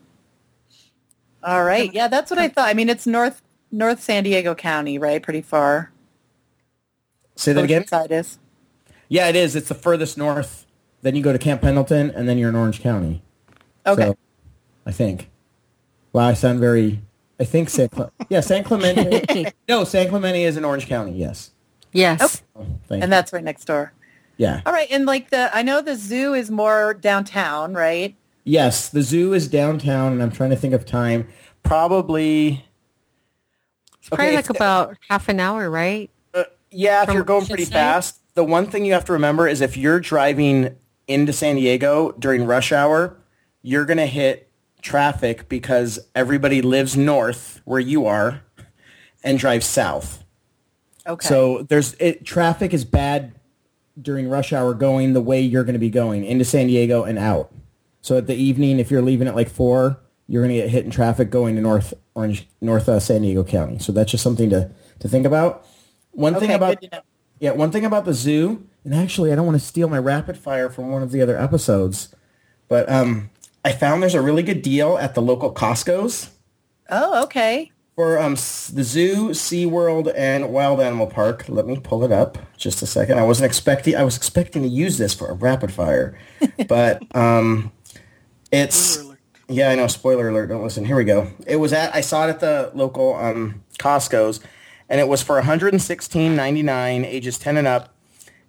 All 1.42 1.64
right. 1.64 1.92
Yeah, 1.92 2.08
that's 2.08 2.30
what 2.30 2.38
I 2.38 2.48
thought. 2.48 2.68
I 2.68 2.74
mean, 2.74 2.88
it's 2.88 3.06
North 3.06 3.42
North 3.70 4.02
San 4.02 4.24
Diego 4.24 4.54
County, 4.54 4.98
right? 4.98 5.22
Pretty 5.22 5.42
far. 5.42 5.92
Say 7.36 7.52
that 7.52 7.64
again. 7.64 7.86
Side 7.86 8.10
is. 8.10 8.38
Yeah, 9.08 9.28
it 9.28 9.36
is. 9.36 9.54
It's 9.54 9.68
the 9.68 9.74
furthest 9.74 10.18
north. 10.18 10.66
Then 11.02 11.14
you 11.14 11.22
go 11.22 11.32
to 11.32 11.38
Camp 11.38 11.60
Pendleton, 11.60 12.10
and 12.10 12.28
then 12.28 12.38
you're 12.38 12.48
in 12.48 12.56
Orange 12.56 12.80
County. 12.80 13.22
Okay. 13.86 14.06
So, 14.06 14.16
I 14.86 14.92
think. 14.92 15.30
Wow, 16.12 16.28
I 16.28 16.32
sound 16.34 16.58
very. 16.58 17.02
I 17.38 17.44
think 17.44 17.68
San. 17.68 17.90
Cle- 17.90 18.10
yeah, 18.28 18.40
San 18.40 18.64
Clemente. 18.64 19.52
no, 19.68 19.84
San 19.84 20.08
Clemente 20.08 20.42
is 20.42 20.56
in 20.56 20.64
Orange 20.64 20.86
County. 20.86 21.12
Yes. 21.12 21.52
Yes. 21.92 22.42
Oh, 22.56 22.66
thank 22.88 23.02
and 23.02 23.04
you. 23.04 23.08
that's 23.08 23.32
right 23.32 23.44
next 23.44 23.66
door. 23.66 23.92
Yeah. 24.36 24.60
All 24.66 24.72
right, 24.72 24.88
and 24.90 25.06
like 25.06 25.30
the 25.30 25.50
I 25.56 25.62
know 25.62 25.80
the 25.80 25.94
zoo 25.96 26.34
is 26.34 26.50
more 26.50 26.94
downtown, 26.94 27.72
right? 27.74 28.14
Yes, 28.44 28.88
the 28.90 29.02
zoo 29.02 29.32
is 29.32 29.48
downtown, 29.48 30.12
and 30.12 30.22
I'm 30.22 30.30
trying 30.30 30.50
to 30.50 30.56
think 30.56 30.74
of 30.74 30.84
time. 30.84 31.26
Probably. 31.62 32.64
It's 33.98 34.08
probably 34.08 34.26
Okay, 34.26 34.36
like 34.36 34.44
if- 34.44 34.50
about 34.50 34.96
half 35.08 35.28
an 35.28 35.40
hour, 35.40 35.68
right? 35.70 36.10
Uh, 36.34 36.44
yeah, 36.70 37.02
if 37.02 37.12
you're 37.12 37.24
going 37.24 37.46
pretty 37.46 37.64
Oceanside? 37.64 37.72
fast. 37.72 38.20
The 38.34 38.44
one 38.44 38.66
thing 38.66 38.84
you 38.84 38.92
have 38.92 39.04
to 39.06 39.12
remember 39.12 39.48
is 39.48 39.60
if 39.60 39.76
you're 39.76 39.98
driving 40.00 40.76
into 41.08 41.32
San 41.32 41.56
Diego 41.56 42.12
during 42.18 42.44
rush 42.44 42.70
hour, 42.72 43.16
you're 43.62 43.84
going 43.86 43.96
to 43.96 44.06
hit 44.06 44.50
traffic 44.82 45.48
because 45.48 45.98
everybody 46.14 46.60
lives 46.62 46.96
north 46.96 47.60
where 47.64 47.80
you 47.80 48.06
are 48.06 48.42
and 49.24 49.38
drives 49.38 49.66
south. 49.66 50.22
Okay. 51.06 51.26
So 51.26 51.62
there's 51.62 51.94
it, 51.94 52.24
traffic 52.24 52.74
is 52.74 52.84
bad 52.84 53.32
during 54.00 54.28
rush 54.28 54.52
hour 54.52 54.74
going 54.74 55.12
the 55.12 55.20
way 55.20 55.40
you're 55.40 55.64
going 55.64 55.74
to 55.74 55.78
be 55.78 55.90
going 55.90 56.24
into 56.24 56.44
San 56.44 56.66
Diego 56.66 57.04
and 57.04 57.18
out. 57.18 57.52
So 58.00 58.16
at 58.16 58.26
the 58.26 58.34
evening, 58.34 58.78
if 58.78 58.90
you're 58.90 59.02
leaving 59.02 59.26
at 59.26 59.34
like 59.34 59.48
four, 59.48 59.98
you're 60.28 60.42
going 60.42 60.54
to 60.54 60.62
get 60.62 60.70
hit 60.70 60.84
in 60.84 60.90
traffic 60.90 61.30
going 61.30 61.56
to 61.56 61.60
North 61.62 61.94
Orange, 62.14 62.46
North 62.60 62.88
uh, 62.88 63.00
San 63.00 63.22
Diego 63.22 63.44
County. 63.44 63.78
So 63.78 63.92
that's 63.92 64.10
just 64.10 64.22
something 64.22 64.50
to 64.50 64.70
to 65.00 65.08
think 65.08 65.26
about. 65.26 65.66
One 66.12 66.34
thing 66.36 66.52
about 66.52 66.80
good 66.80 66.90
to 66.90 66.96
know. 66.96 67.02
yeah, 67.40 67.52
one 67.52 67.70
thing 67.70 67.84
about 67.84 68.04
the 68.04 68.14
zoo, 68.14 68.66
and 68.84 68.94
actually, 68.94 69.32
I 69.32 69.36
don't 69.36 69.46
want 69.46 69.58
to 69.60 69.64
steal 69.64 69.88
my 69.88 69.98
rapid 69.98 70.38
fire 70.38 70.70
from 70.70 70.90
one 70.90 71.02
of 71.02 71.10
the 71.10 71.20
other 71.20 71.38
episodes, 71.38 72.14
but 72.68 72.90
um, 72.90 73.30
I 73.64 73.72
found 73.72 74.02
there's 74.02 74.14
a 74.14 74.22
really 74.22 74.42
good 74.42 74.62
deal 74.62 74.96
at 74.96 75.14
the 75.14 75.20
local 75.20 75.52
Costco's 75.52 76.30
Oh, 76.88 77.24
okay. 77.24 77.72
For 77.96 78.18
um, 78.18 78.34
the 78.34 78.84
zoo, 78.84 79.30
SeaWorld, 79.30 80.12
and 80.14 80.50
Wild 80.50 80.80
Animal 80.80 81.06
Park. 81.06 81.46
Let 81.48 81.66
me 81.66 81.80
pull 81.80 82.04
it 82.04 82.12
up 82.12 82.36
just 82.58 82.82
a 82.82 82.86
second. 82.86 83.18
I 83.18 83.24
wasn't 83.24 83.46
expecting. 83.46 83.96
I 83.96 84.04
was 84.04 84.16
expecting 84.16 84.62
to 84.62 84.68
use 84.68 84.98
this 84.98 85.14
for 85.14 85.28
a 85.28 85.32
rapid 85.32 85.72
fire, 85.72 86.16
but 86.68 87.02
um, 87.16 87.72
it's 88.52 89.02
yeah. 89.48 89.70
I 89.70 89.74
know. 89.76 89.86
Spoiler 89.86 90.28
alert. 90.28 90.48
Don't 90.48 90.62
listen. 90.62 90.84
Here 90.84 90.96
we 90.96 91.04
go. 91.04 91.32
It 91.46 91.56
was 91.56 91.72
at. 91.72 91.94
I 91.94 92.02
saw 92.02 92.26
it 92.26 92.30
at 92.30 92.40
the 92.40 92.70
local 92.74 93.14
um, 93.14 93.62
Costco's, 93.78 94.40
and 94.90 95.00
it 95.00 95.08
was 95.08 95.22
for 95.22 95.40
116.99, 95.40 97.04
ages 97.04 97.38
10 97.38 97.56
and 97.56 97.66
up. 97.66 97.94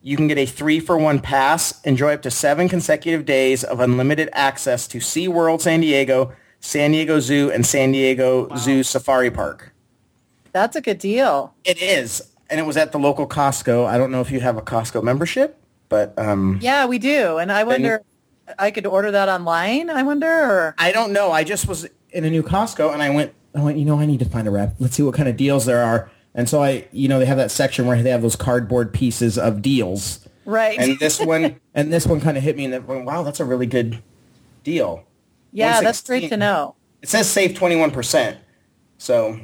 You 0.04 0.18
can 0.18 0.27
get 0.27 0.38
a 0.38 0.46
three 0.46 0.80
for 0.82 0.98
one 0.98 1.20
pass. 1.20 1.82
Enjoy 1.82 2.13
up 2.13 2.22
to 2.24 2.32
seven 2.32 2.68
consecutive 2.68 3.25
days 3.25 3.63
of 3.63 3.80
unlimited 3.80 4.30
access 4.34 4.88
to 4.89 5.00
SeaWorld 5.00 5.62
San 5.62 5.80
Diego, 5.80 6.34
San 6.60 6.92
Diego 6.92 7.20
Zoo, 7.20 7.52
and 7.52 7.66
San 7.66 7.92
Diego 7.92 8.50
Zoo 8.58 8.84
Safari 8.84 9.32
Park. 9.32 9.74
That's 10.52 10.76
a 10.76 10.82
good 10.82 11.00
deal. 11.00 11.54
It 11.64 11.82
is, 11.82 12.22
and 12.50 12.60
it 12.60 12.64
was 12.64 12.78
at 12.78 12.92
the 12.92 13.00
local 13.00 13.28
Costco. 13.28 13.86
I 13.86 13.98
don't 13.98 14.12
know 14.12 14.22
if 14.22 14.32
you 14.32 14.40
have 14.40 14.58
a 14.58 14.62
Costco 14.62 15.04
membership, 15.04 15.62
but 15.90 16.18
um, 16.18 16.60
Yeah, 16.62 16.86
we 16.86 17.00
do. 17.00 17.38
And 17.38 17.52
I 17.52 17.64
wonder 17.64 18.02
I 18.58 18.72
could 18.72 18.86
order 18.86 19.12
that 19.12 19.30
online, 19.30 19.90
I 19.90 20.04
wonder 20.04 20.28
or 20.28 20.76
I 20.78 20.92
don't 20.92 21.12
know. 21.12 21.32
I 21.32 21.44
just 21.44 21.68
was 21.68 21.88
in 22.12 22.26
a 22.26 22.30
new 22.30 22.44
Costco, 22.44 22.94
and 22.94 23.02
I 23.04 23.10
went. 23.10 23.34
I 23.54 23.62
went. 23.62 23.78
You 23.78 23.86
know, 23.86 24.00
I 24.00 24.06
need 24.06 24.20
to 24.20 24.26
find 24.26 24.48
a 24.48 24.52
wrap. 24.52 24.76
Let's 24.80 24.96
see 24.96 25.04
what 25.04 25.16
kind 25.16 25.28
of 25.30 25.38
deals 25.38 25.66
there 25.66 25.84
are. 25.84 26.10
And 26.34 26.48
so 26.48 26.62
I, 26.62 26.88
you 26.92 27.08
know, 27.08 27.18
they 27.18 27.26
have 27.26 27.38
that 27.38 27.50
section 27.50 27.88
where 27.88 28.02
they 28.02 28.12
have 28.12 28.22
those 28.22 28.36
cardboard 28.36 28.94
pieces 28.94 29.40
of 29.40 29.62
deals. 29.64 30.28
Right. 30.46 30.78
And 30.78 31.00
this 31.00 31.20
one, 31.20 31.60
and 31.74 31.92
this 31.92 32.06
one 32.06 32.22
kind 32.22 32.38
of 32.38 32.44
hit 32.44 32.56
me, 32.56 32.66
and 32.66 32.74
then 32.74 32.86
went, 32.86 33.06
wow, 33.06 33.24
that's 33.24 33.40
a 33.40 33.46
really 33.46 33.66
good 33.66 34.02
deal. 34.64 35.04
Yeah, 35.51 35.82
that's 35.82 36.01
great 36.01 36.30
to 36.30 36.38
know. 36.38 36.75
It 37.01 37.10
says 37.10 37.30
save 37.30 37.56
twenty 37.56 37.75
one 37.75 37.92
percent, 37.92 38.38
so 38.98 39.39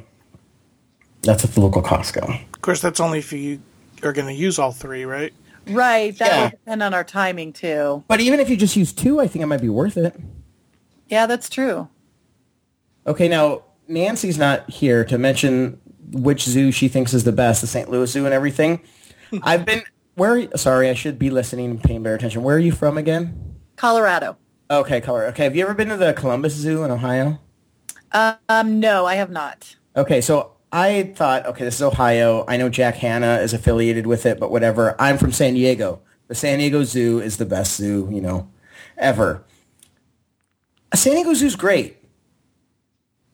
that's 1.22 1.44
at 1.44 1.50
the 1.52 1.60
local 1.60 1.82
Costco. 1.82 2.44
Of 2.54 2.60
course, 2.62 2.80
that's 2.80 3.00
only 3.00 3.18
if 3.18 3.32
you 3.32 3.60
are 4.02 4.12
going 4.12 4.26
to 4.26 4.34
use 4.34 4.58
all 4.58 4.72
three, 4.72 5.04
right? 5.04 5.32
Right. 5.68 6.16
That 6.18 6.28
Yeah. 6.28 6.42
would 6.42 6.50
depend 6.50 6.82
on 6.82 6.92
our 6.94 7.04
timing 7.04 7.52
too. 7.52 8.04
But 8.08 8.20
even 8.20 8.40
if 8.40 8.50
you 8.50 8.56
just 8.56 8.76
use 8.76 8.92
two, 8.92 9.20
I 9.20 9.26
think 9.26 9.42
it 9.42 9.46
might 9.46 9.62
be 9.62 9.68
worth 9.70 9.96
it. 9.96 10.14
Yeah, 11.08 11.26
that's 11.26 11.48
true. 11.48 11.88
Okay, 13.06 13.28
now 13.28 13.62
Nancy's 13.88 14.36
not 14.38 14.68
here 14.68 15.04
to 15.06 15.16
mention 15.18 15.80
which 16.12 16.44
zoo 16.44 16.70
she 16.70 16.88
thinks 16.88 17.14
is 17.14 17.24
the 17.24 17.32
best, 17.32 17.60
the 17.60 17.66
St. 17.66 17.90
Louis 17.90 18.10
Zoo 18.10 18.24
and 18.26 18.34
everything. 18.34 18.80
I've 19.42 19.64
been 19.64 19.82
where? 20.16 20.48
Sorry, 20.56 20.88
I 20.90 20.94
should 20.94 21.18
be 21.18 21.30
listening 21.30 21.70
and 21.70 21.82
paying 21.82 22.02
better 22.02 22.14
attention. 22.16 22.42
Where 22.42 22.56
are 22.56 22.60
you 22.60 22.72
from 22.72 22.98
again? 22.98 23.56
Colorado. 23.76 24.36
Okay, 24.70 25.00
color. 25.00 25.26
Okay, 25.26 25.44
have 25.44 25.54
you 25.54 25.62
ever 25.62 25.74
been 25.74 25.88
to 25.88 25.96
the 25.96 26.12
Columbus 26.14 26.54
Zoo 26.54 26.84
in 26.84 26.90
Ohio? 26.90 27.38
Um, 28.12 28.80
no, 28.80 29.04
I 29.04 29.16
have 29.16 29.30
not. 29.30 29.76
Okay, 29.96 30.20
so 30.20 30.52
I 30.72 31.12
thought, 31.14 31.46
okay, 31.46 31.64
this 31.64 31.76
is 31.76 31.82
Ohio. 31.82 32.44
I 32.48 32.56
know 32.56 32.68
Jack 32.68 32.96
Hanna 32.96 33.38
is 33.38 33.52
affiliated 33.52 34.06
with 34.06 34.24
it, 34.24 34.40
but 34.40 34.50
whatever. 34.50 34.96
I'm 34.98 35.18
from 35.18 35.32
San 35.32 35.54
Diego. 35.54 36.00
The 36.28 36.34
San 36.34 36.58
Diego 36.58 36.84
Zoo 36.84 37.20
is 37.20 37.36
the 37.36 37.44
best 37.44 37.76
zoo, 37.76 38.08
you 38.10 38.20
know, 38.20 38.48
ever. 38.96 39.44
San 40.94 41.14
Diego 41.14 41.34
Zoo's 41.34 41.56
great. 41.56 41.98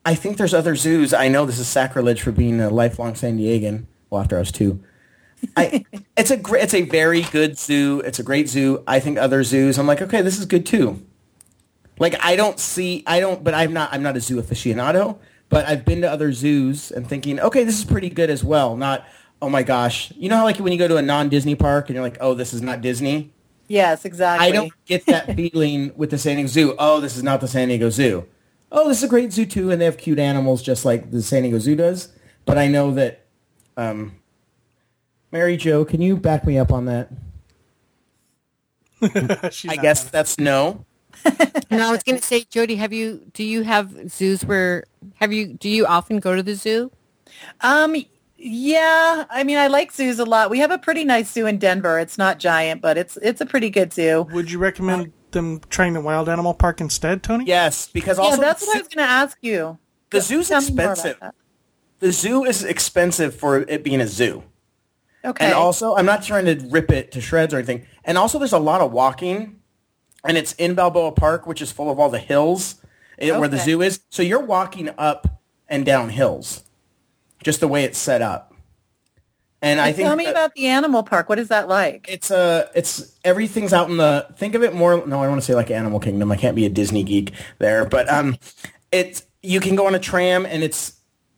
I 0.03 0.15
think 0.15 0.37
there's 0.37 0.53
other 0.53 0.75
zoos. 0.75 1.13
I 1.13 1.27
know 1.27 1.45
this 1.45 1.59
is 1.59 1.67
sacrilege 1.67 2.21
for 2.21 2.31
being 2.31 2.59
a 2.59 2.69
lifelong 2.69 3.15
San 3.15 3.37
Diegan. 3.37 3.85
Well, 4.09 4.21
after 4.21 4.35
I 4.35 4.39
was 4.39 4.51
two. 4.51 4.83
I, 5.55 5.85
it's 6.17 6.31
a 6.31 6.37
great, 6.37 6.63
it's 6.63 6.73
a 6.73 6.81
very 6.81 7.21
good 7.21 7.57
zoo. 7.57 8.01
It's 8.01 8.19
a 8.19 8.23
great 8.23 8.49
zoo. 8.49 8.83
I 8.87 8.99
think 8.99 9.17
other 9.17 9.43
zoos, 9.43 9.77
I'm 9.77 9.87
like, 9.87 10.01
okay, 10.01 10.21
this 10.21 10.39
is 10.39 10.45
good 10.45 10.65
too. 10.65 11.05
Like 12.01 12.15
I 12.25 12.35
don't 12.35 12.59
see, 12.59 13.03
I 13.05 13.19
don't, 13.19 13.43
but 13.43 13.53
I'm 13.53 13.73
not, 13.73 13.93
I'm 13.93 14.01
not 14.01 14.17
a 14.17 14.21
zoo 14.21 14.41
aficionado. 14.41 15.19
But 15.49 15.67
I've 15.67 15.85
been 15.85 16.01
to 16.01 16.09
other 16.09 16.31
zoos 16.33 16.91
and 16.91 17.05
thinking, 17.07 17.39
okay, 17.39 17.63
this 17.65 17.77
is 17.77 17.83
pretty 17.85 18.09
good 18.09 18.29
as 18.29 18.41
well. 18.43 18.75
Not, 18.77 19.05
oh 19.41 19.49
my 19.49 19.63
gosh, 19.63 20.11
you 20.15 20.29
know 20.29 20.37
how 20.37 20.43
like 20.45 20.57
when 20.57 20.71
you 20.71 20.79
go 20.79 20.87
to 20.87 20.95
a 20.97 21.01
non-Disney 21.01 21.55
park 21.55 21.89
and 21.89 21.95
you're 21.95 22.03
like, 22.03 22.17
oh, 22.21 22.33
this 22.33 22.53
is 22.53 22.61
not 22.61 22.79
Disney. 22.81 23.31
Yes, 23.67 24.03
exactly. 24.05 24.47
I 24.47 24.51
don't 24.51 24.73
get 24.85 25.05
that 25.05 25.35
feeling 25.35 25.91
with 25.95 26.09
the 26.09 26.17
San 26.17 26.37
Diego 26.37 26.47
Zoo. 26.47 26.73
Oh, 26.79 27.01
this 27.01 27.15
is 27.17 27.23
not 27.23 27.39
the 27.41 27.47
San 27.47 27.67
Diego 27.67 27.89
Zoo. 27.89 28.25
Oh, 28.71 28.87
this 28.87 28.97
is 28.99 29.03
a 29.03 29.07
great 29.09 29.31
zoo 29.33 29.45
too, 29.45 29.69
and 29.69 29.79
they 29.79 29.85
have 29.85 29.97
cute 29.97 30.19
animals 30.19 30.63
just 30.63 30.85
like 30.85 31.11
the 31.11 31.21
San 31.21 31.43
Diego 31.43 31.59
Zoo 31.59 31.75
does. 31.75 32.09
But 32.45 32.57
I 32.57 32.67
know 32.67 32.91
that, 32.93 33.25
um, 33.77 34.13
Mary 35.31 35.55
Jo, 35.57 35.83
can 35.85 36.01
you 36.01 36.15
back 36.17 36.45
me 36.47 36.57
up 36.57 36.71
on 36.71 36.85
that? 36.85 37.09
She's 39.53 39.69
I 39.71 39.75
guess 39.75 40.01
gonna- 40.03 40.11
that's 40.11 40.39
no. 40.39 40.85
And 41.69 41.81
I 41.81 41.91
was 41.91 42.03
going 42.03 42.19
to 42.19 42.23
say, 42.25 42.41
Jodie, 42.41 42.77
have 42.77 42.91
you? 42.93 43.25
Do 43.33 43.43
you 43.43 43.63
have 43.63 44.11
zoos 44.11 44.43
where? 44.43 44.85
Have 45.15 45.31
you? 45.31 45.53
Do 45.53 45.69
you 45.69 45.85
often 45.85 46.19
go 46.19 46.35
to 46.35 46.43
the 46.43 46.55
zoo? 46.55 46.91
Um, 47.61 47.95
yeah. 48.37 49.25
I 49.29 49.43
mean, 49.43 49.57
I 49.57 49.67
like 49.67 49.91
zoos 49.91 50.19
a 50.19 50.25
lot. 50.25 50.49
We 50.49 50.59
have 50.59 50.71
a 50.71 50.77
pretty 50.77 51.05
nice 51.05 51.31
zoo 51.31 51.45
in 51.45 51.57
Denver. 51.57 51.99
It's 51.99 52.17
not 52.17 52.39
giant, 52.39 52.81
but 52.81 52.97
it's 52.97 53.17
it's 53.21 53.39
a 53.41 53.45
pretty 53.45 53.69
good 53.69 53.93
zoo. 53.93 54.27
Would 54.33 54.51
you 54.51 54.59
recommend 54.59 55.13
them 55.31 55.61
trying 55.69 55.93
the 55.93 56.01
wild 56.01 56.27
animal 56.27 56.53
park 56.53 56.81
instead, 56.81 57.23
Tony? 57.23 57.45
Yes, 57.45 57.87
because 57.87 58.17
Yeah, 58.17 58.25
also 58.25 58.41
that's 58.41 58.61
the, 58.61 58.67
what 58.67 58.75
I 58.75 58.79
was 58.79 58.87
going 58.89 59.07
to 59.07 59.11
ask 59.11 59.37
you. 59.41 59.77
the 60.09 60.19
zoo's 60.21 60.49
Tell 60.49 60.59
me 60.61 60.67
more 60.71 60.85
about 60.85 60.91
expensive. 60.97 61.31
The 61.99 62.11
zoo 62.11 62.43
is 62.43 62.63
expensive 62.63 63.35
for 63.35 63.59
it 63.59 63.83
being 63.83 64.01
a 64.01 64.07
zoo. 64.07 64.43
Okay. 65.23 65.45
And 65.45 65.53
also, 65.53 65.95
I'm 65.95 66.05
not 66.05 66.23
trying 66.23 66.45
to 66.45 66.67
rip 66.69 66.91
it 66.91 67.11
to 67.11 67.21
shreds 67.21 67.53
or 67.53 67.57
anything. 67.57 67.85
And 68.03 68.17
also, 68.17 68.39
there's 68.39 68.53
a 68.53 68.59
lot 68.59 68.81
of 68.81 68.91
walking, 68.91 69.60
and 70.23 70.37
it's 70.37 70.53
in 70.53 70.75
Balboa 70.75 71.11
Park, 71.11 71.47
which 71.47 71.61
is 71.61 71.71
full 71.71 71.89
of 71.89 71.99
all 71.99 72.09
the 72.09 72.19
hills 72.19 72.75
eh, 73.19 73.35
where 73.37 73.47
the 73.47 73.57
zoo 73.57 73.81
is. 73.81 74.01
So 74.09 74.21
you're 74.21 74.43
walking 74.43 74.89
up 74.97 75.41
and 75.67 75.85
down 75.85 76.09
hills, 76.09 76.63
just 77.43 77.59
the 77.59 77.67
way 77.67 77.83
it's 77.83 77.97
set 77.97 78.21
up. 78.21 78.53
And 79.63 79.79
I 79.79 79.91
think 79.91 80.07
Tell 80.07 80.15
me 80.15 80.25
that 80.25 80.31
about 80.31 80.55
the 80.55 80.67
animal 80.67 81.03
park. 81.03 81.29
What 81.29 81.37
is 81.37 81.49
that 81.49 81.67
like? 81.67 82.07
it's 82.09 82.31
a 82.31 82.69
it's 82.73 83.15
everything's 83.23 83.73
out 83.73 83.89
in 83.89 83.97
the 83.97 84.27
think 84.35 84.55
of 84.55 84.63
it 84.63 84.73
more. 84.73 85.05
No, 85.05 85.21
I 85.21 85.27
want 85.27 85.39
to 85.39 85.45
say 85.45 85.53
like 85.53 85.69
Animal 85.69 85.99
Kingdom. 85.99 86.31
I 86.31 86.35
can't 86.35 86.55
be 86.55 86.65
a 86.65 86.69
Disney 86.69 87.03
geek 87.03 87.31
there, 87.59 87.85
but 87.85 88.09
um, 88.09 88.37
it's 88.91 89.23
you 89.43 89.59
can 89.59 89.75
go 89.75 89.85
on 89.85 89.93
a 89.93 89.99
tram 89.99 90.47
and 90.47 90.63
it's 90.63 90.93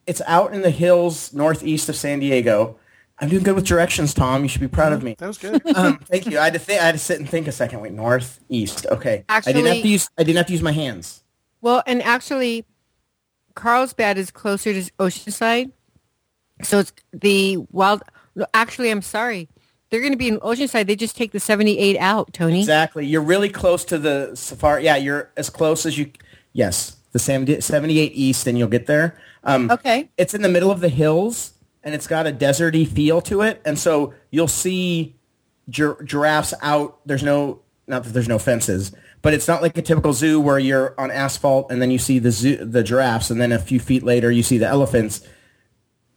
it's 0.08 0.22
out 0.26 0.54
in 0.54 0.62
the 0.62 0.70
hills 0.70 1.34
northeast 1.34 1.90
of 1.90 1.98
San 1.98 2.20
Diego. 2.20 2.78
I'm 3.24 3.30
doing 3.30 3.44
good 3.44 3.56
with 3.56 3.66
directions, 3.66 4.14
Tom. 4.14 4.44
You 4.44 4.50
should 4.50 4.60
be 4.60 4.68
proud 4.68 4.92
of 4.92 5.02
me. 5.02 5.16
That 5.18 5.28
was 5.28 5.38
good. 5.38 5.62
Um, 5.76 5.98
thank 6.00 6.26
you. 6.26 6.38
I 6.40 6.44
had 6.46 6.54
to 6.54 6.60
think. 6.60 6.82
I 6.82 6.86
had 6.88 6.92
to 6.92 7.00
sit 7.00 7.20
and 7.20 7.28
think 7.30 7.48
a 7.48 7.54
second. 7.54 7.80
Wait, 7.80 7.94
northeast. 7.94 8.86
Okay. 8.92 9.24
I 9.30 9.40
didn't 9.40 9.56
have 9.58 9.66
Actually- 9.68 9.82
to 9.84 9.88
use. 9.88 10.10
I 10.18 10.24
didn't 10.24 10.38
have 10.38 10.48
to 10.48 10.52
use 10.54 10.62
my 10.62 10.74
hands. 10.74 11.24
Well, 11.62 11.82
and 11.88 12.02
actually, 12.04 12.66
Carlsbad 13.56 14.18
is 14.18 14.30
closer 14.30 14.74
to 14.74 14.92
Oceanside, 15.00 15.72
so 16.62 16.80
it's 16.80 16.92
the 17.14 17.58
wild. 17.72 18.04
Actually, 18.54 18.92
I'm 18.92 19.02
sorry. 19.02 19.48
They're 19.90 20.02
going 20.02 20.12
to 20.12 20.18
be 20.18 20.28
in 20.28 20.40
Oceanside. 20.40 20.88
They 20.88 20.96
just 20.98 21.16
take 21.16 21.32
the 21.32 21.40
78 21.40 21.98
out, 22.00 22.34
Tony. 22.34 22.60
Exactly. 22.60 23.06
You're 23.06 23.22
really 23.22 23.48
close 23.50 23.86
to 23.86 23.98
the 23.98 24.32
safari. 24.36 24.84
Yeah, 24.84 24.98
you're 24.98 25.32
as 25.38 25.50
close 25.50 25.86
as 25.86 25.98
you. 25.98 26.12
Yes, 26.52 26.98
the 27.14 27.20
78 27.20 28.12
east, 28.14 28.48
and 28.48 28.58
you'll 28.58 28.68
get 28.68 28.88
there. 28.88 29.18
Um, 29.46 29.72
Okay. 29.72 30.10
it's 30.18 30.34
in 30.34 30.42
the 30.42 30.50
middle 30.50 30.72
of 30.72 30.82
the 30.82 30.90
hills 30.90 31.53
and 31.84 31.94
it's 31.96 32.08
got 32.08 32.28
a 32.28 32.32
deserty 32.32 32.88
feel 32.88 33.22
to 33.22 33.42
it. 33.42 33.62
And 33.66 33.78
so 33.78 34.14
you'll 34.32 34.48
see 34.48 35.16
gir- 35.70 36.02
giraffes 36.04 36.54
out 36.62 37.00
there's 37.06 37.24
no 37.24 37.62
not 37.88 38.04
that 38.06 38.12
there's 38.14 38.30
no 38.30 38.40
fences 38.40 38.94
but 39.24 39.34
it's 39.34 39.48
not 39.48 39.62
like 39.62 39.78
a 39.78 39.82
typical 39.82 40.12
zoo 40.14 40.40
where 40.40 40.60
you're 40.60 40.94
on 41.00 41.10
asphalt 41.10 41.72
and 41.72 41.82
then 41.82 41.90
you 41.90 41.98
see 41.98 42.20
the 42.20 42.30
zoo, 42.30 42.58
the 42.58 42.84
giraffes. 42.84 43.32
And 43.32 43.40
then 43.40 43.54
a 43.54 43.58
few 43.58 43.80
feet 43.80 44.04
later 44.04 44.30
you 44.30 44.44
see 44.44 44.58
the 44.58 44.68
elephants. 44.68 45.22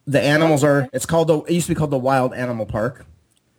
The 0.09 0.21
animals 0.21 0.65
are 0.65 0.89
it's 0.93 1.07
called 1.07 1.29
the 1.29 1.39
it 1.43 1.53
used 1.53 1.69
to 1.69 1.75
be 1.75 1.79
called 1.79 1.93
the 1.93 1.99
wild 1.99 2.35
animal 2.35 2.67
park. 2.67 3.07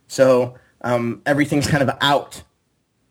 So 0.06 0.54
um, 0.82 1.22
everything's 1.26 1.66
kind 1.66 1.82
of 1.82 1.96
out. 2.02 2.42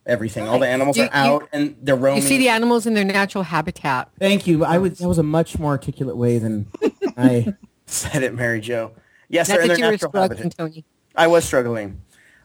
Everything. 0.06 0.48
All 0.48 0.60
the 0.60 0.68
animals 0.68 0.96
You- 0.96 1.06
are 1.06 1.10
out 1.12 1.50
and 1.52 1.76
they're 1.82 1.96
roaming 1.96 2.22
You 2.22 2.28
see 2.30 2.38
the 2.38 2.50
animals 2.50 2.86
in 2.86 2.94
their 2.94 3.04
natural 3.04 3.44
habitat. 3.44 4.10
Thank 4.20 4.46
you. 4.46 4.64
I 4.64 4.78
was 4.78 5.00
that 5.00 5.08
was 5.08 5.18
a 5.18 5.24
much 5.24 5.58
more 5.58 5.72
articulate 5.72 6.18
way 6.18 6.38
than 6.38 6.68
I 7.18 7.56
said 7.88 8.24
it, 8.24 8.34
Mary 8.34 8.62
Jo. 8.62 8.92
Yes, 9.30 9.50
Not 9.50 9.56
they're 9.56 9.62
in 9.64 9.68
their 9.82 9.92
natural 9.92 10.12
habitat. 10.14 10.58
Tony. 10.58 10.86
I 11.16 11.28
was 11.28 11.44
struggling. 11.44 12.02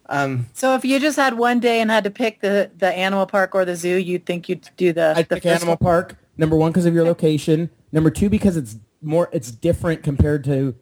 Um, 0.09 0.47
So 0.55 0.75
if 0.75 0.85
you 0.85 0.99
just 0.99 1.17
had 1.17 1.39
one 1.39 1.61
day 1.61 1.81
and 1.81 1.91
had 1.91 2.05
to 2.05 2.11
pick 2.11 2.41
the, 2.41 2.71
the 2.77 2.93
animal 2.93 3.27
park 3.27 3.55
or 3.55 3.65
the 3.65 3.77
zoo, 3.77 3.97
you'd 3.97 4.27
think 4.27 4.49
you'd 4.49 4.69
do 4.77 4.93
the, 4.93 5.15
I'd 5.17 5.29
the 5.29 5.37
pick 5.37 5.45
first 5.45 5.57
Animal 5.63 5.73
one. 5.75 5.79
Park. 5.79 6.17
Number 6.37 6.57
one 6.57 6.73
because 6.73 6.87
of 6.87 6.95
your 6.95 7.05
location. 7.05 7.71
Number 7.93 8.11
two 8.11 8.29
because 8.29 8.57
it's 8.57 8.77
more 9.01 9.29
it's 9.33 9.51
different 9.51 10.03
compared 10.03 10.45
to 10.45 10.75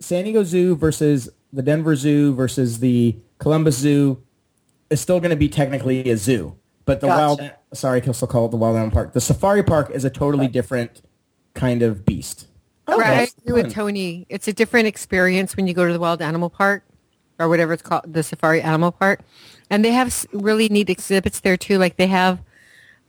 San 0.00 0.24
Diego 0.24 0.42
Zoo 0.44 0.74
versus 0.76 1.28
the 1.52 1.62
Denver 1.62 1.94
Zoo 1.94 2.34
versus 2.34 2.80
the 2.80 3.16
Columbus 3.38 3.76
Zoo. 3.76 4.22
Is 4.90 5.00
still 5.02 5.20
going 5.20 5.30
to 5.30 5.36
be 5.36 5.50
technically 5.50 6.08
a 6.10 6.16
zoo, 6.16 6.56
but 6.86 7.00
the 7.02 7.08
Gotcha. 7.08 7.42
wild 7.42 7.50
sorry, 7.74 7.98
I 7.98 8.00
can 8.00 8.14
still 8.14 8.26
call 8.26 8.46
it 8.46 8.50
the 8.50 8.56
Wild 8.56 8.74
Animal 8.76 8.90
Park. 8.90 9.12
The 9.12 9.20
Safari 9.20 9.62
Park 9.62 9.90
is 9.90 10.02
a 10.06 10.08
totally 10.10 10.48
different 10.48 11.02
kind 11.52 11.82
of 11.82 12.06
beast. 12.06 12.47
Right, 12.96 13.18
I 13.18 13.28
agree 13.42 13.62
with 13.62 13.72
Tony. 13.72 14.26
It's 14.28 14.48
a 14.48 14.52
different 14.52 14.86
experience 14.86 15.56
when 15.56 15.66
you 15.66 15.74
go 15.74 15.86
to 15.86 15.92
the 15.92 16.00
Wild 16.00 16.22
Animal 16.22 16.48
Park 16.50 16.84
or 17.38 17.48
whatever 17.48 17.72
it's 17.72 17.82
called, 17.82 18.12
the 18.12 18.22
Safari 18.22 18.62
Animal 18.62 18.92
Park. 18.92 19.20
And 19.70 19.84
they 19.84 19.92
have 19.92 20.26
really 20.32 20.68
neat 20.68 20.90
exhibits 20.90 21.40
there 21.40 21.56
too. 21.56 21.78
Like 21.78 21.96
they 21.96 22.06
have, 22.06 22.40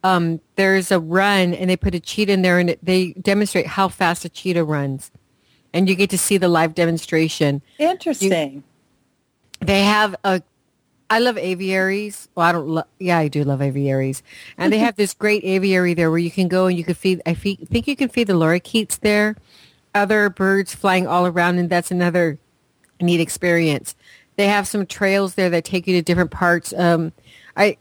um, 0.04 0.42
there's 0.56 0.92
a 0.92 1.00
run 1.00 1.54
and 1.54 1.70
they 1.70 1.78
put 1.78 1.96
a 1.96 2.00
cheetah 2.00 2.32
in 2.32 2.42
there 2.42 2.60
and 2.60 2.76
they 2.84 3.14
demonstrate 3.14 3.68
how 3.68 3.88
fast 3.88 4.26
a 4.26 4.30
cheetah 4.30 4.64
runs. 4.64 5.12
And 5.74 5.88
you 5.88 5.96
get 5.96 6.10
to 6.10 6.18
see 6.18 6.38
the 6.38 6.48
live 6.48 6.74
demonstration. 6.74 7.62
Interesting. 7.78 8.64
They 9.62 9.84
have 9.84 10.16
a, 10.24 10.42
I 11.10 11.20
love 11.20 11.38
aviaries. 11.38 12.28
Well, 12.36 12.46
I 12.46 12.52
don't 12.52 12.68
love, 12.68 12.86
yeah, 13.00 13.18
I 13.18 13.28
do 13.28 13.44
love 13.44 13.62
aviaries. 13.62 14.24
And 14.58 14.74
they 14.74 14.78
have 14.80 14.96
this 14.96 15.14
great 15.14 15.44
aviary 15.44 15.94
there 15.94 16.10
where 16.10 16.20
you 16.20 16.32
can 16.32 16.48
go 16.48 16.68
and 16.68 16.78
you 16.78 16.84
can 16.84 16.96
feed, 16.96 17.22
I 17.26 17.34
fe- 17.34 17.56
think 17.56 17.88
you 17.88 17.96
can 17.96 18.10
feed 18.10 18.28
the 18.28 18.34
lorikeets 18.34 19.00
there. 19.00 19.36
Other 19.96 20.30
birds 20.30 20.76
flying 20.76 21.08
all 21.08 21.26
around 21.26 21.58
and 21.58 21.70
that's 21.70 21.92
another 21.92 22.38
neat 23.02 23.20
experience. 23.20 23.96
They 24.36 24.48
have 24.48 24.68
some 24.68 24.86
trails 24.86 25.36
there 25.36 25.50
that 25.50 25.66
take 25.66 25.88
you 25.88 25.96
to 25.98 26.02
different 26.02 26.32
parts. 26.32 26.74
Um, 26.78 27.12
I 27.58 27.78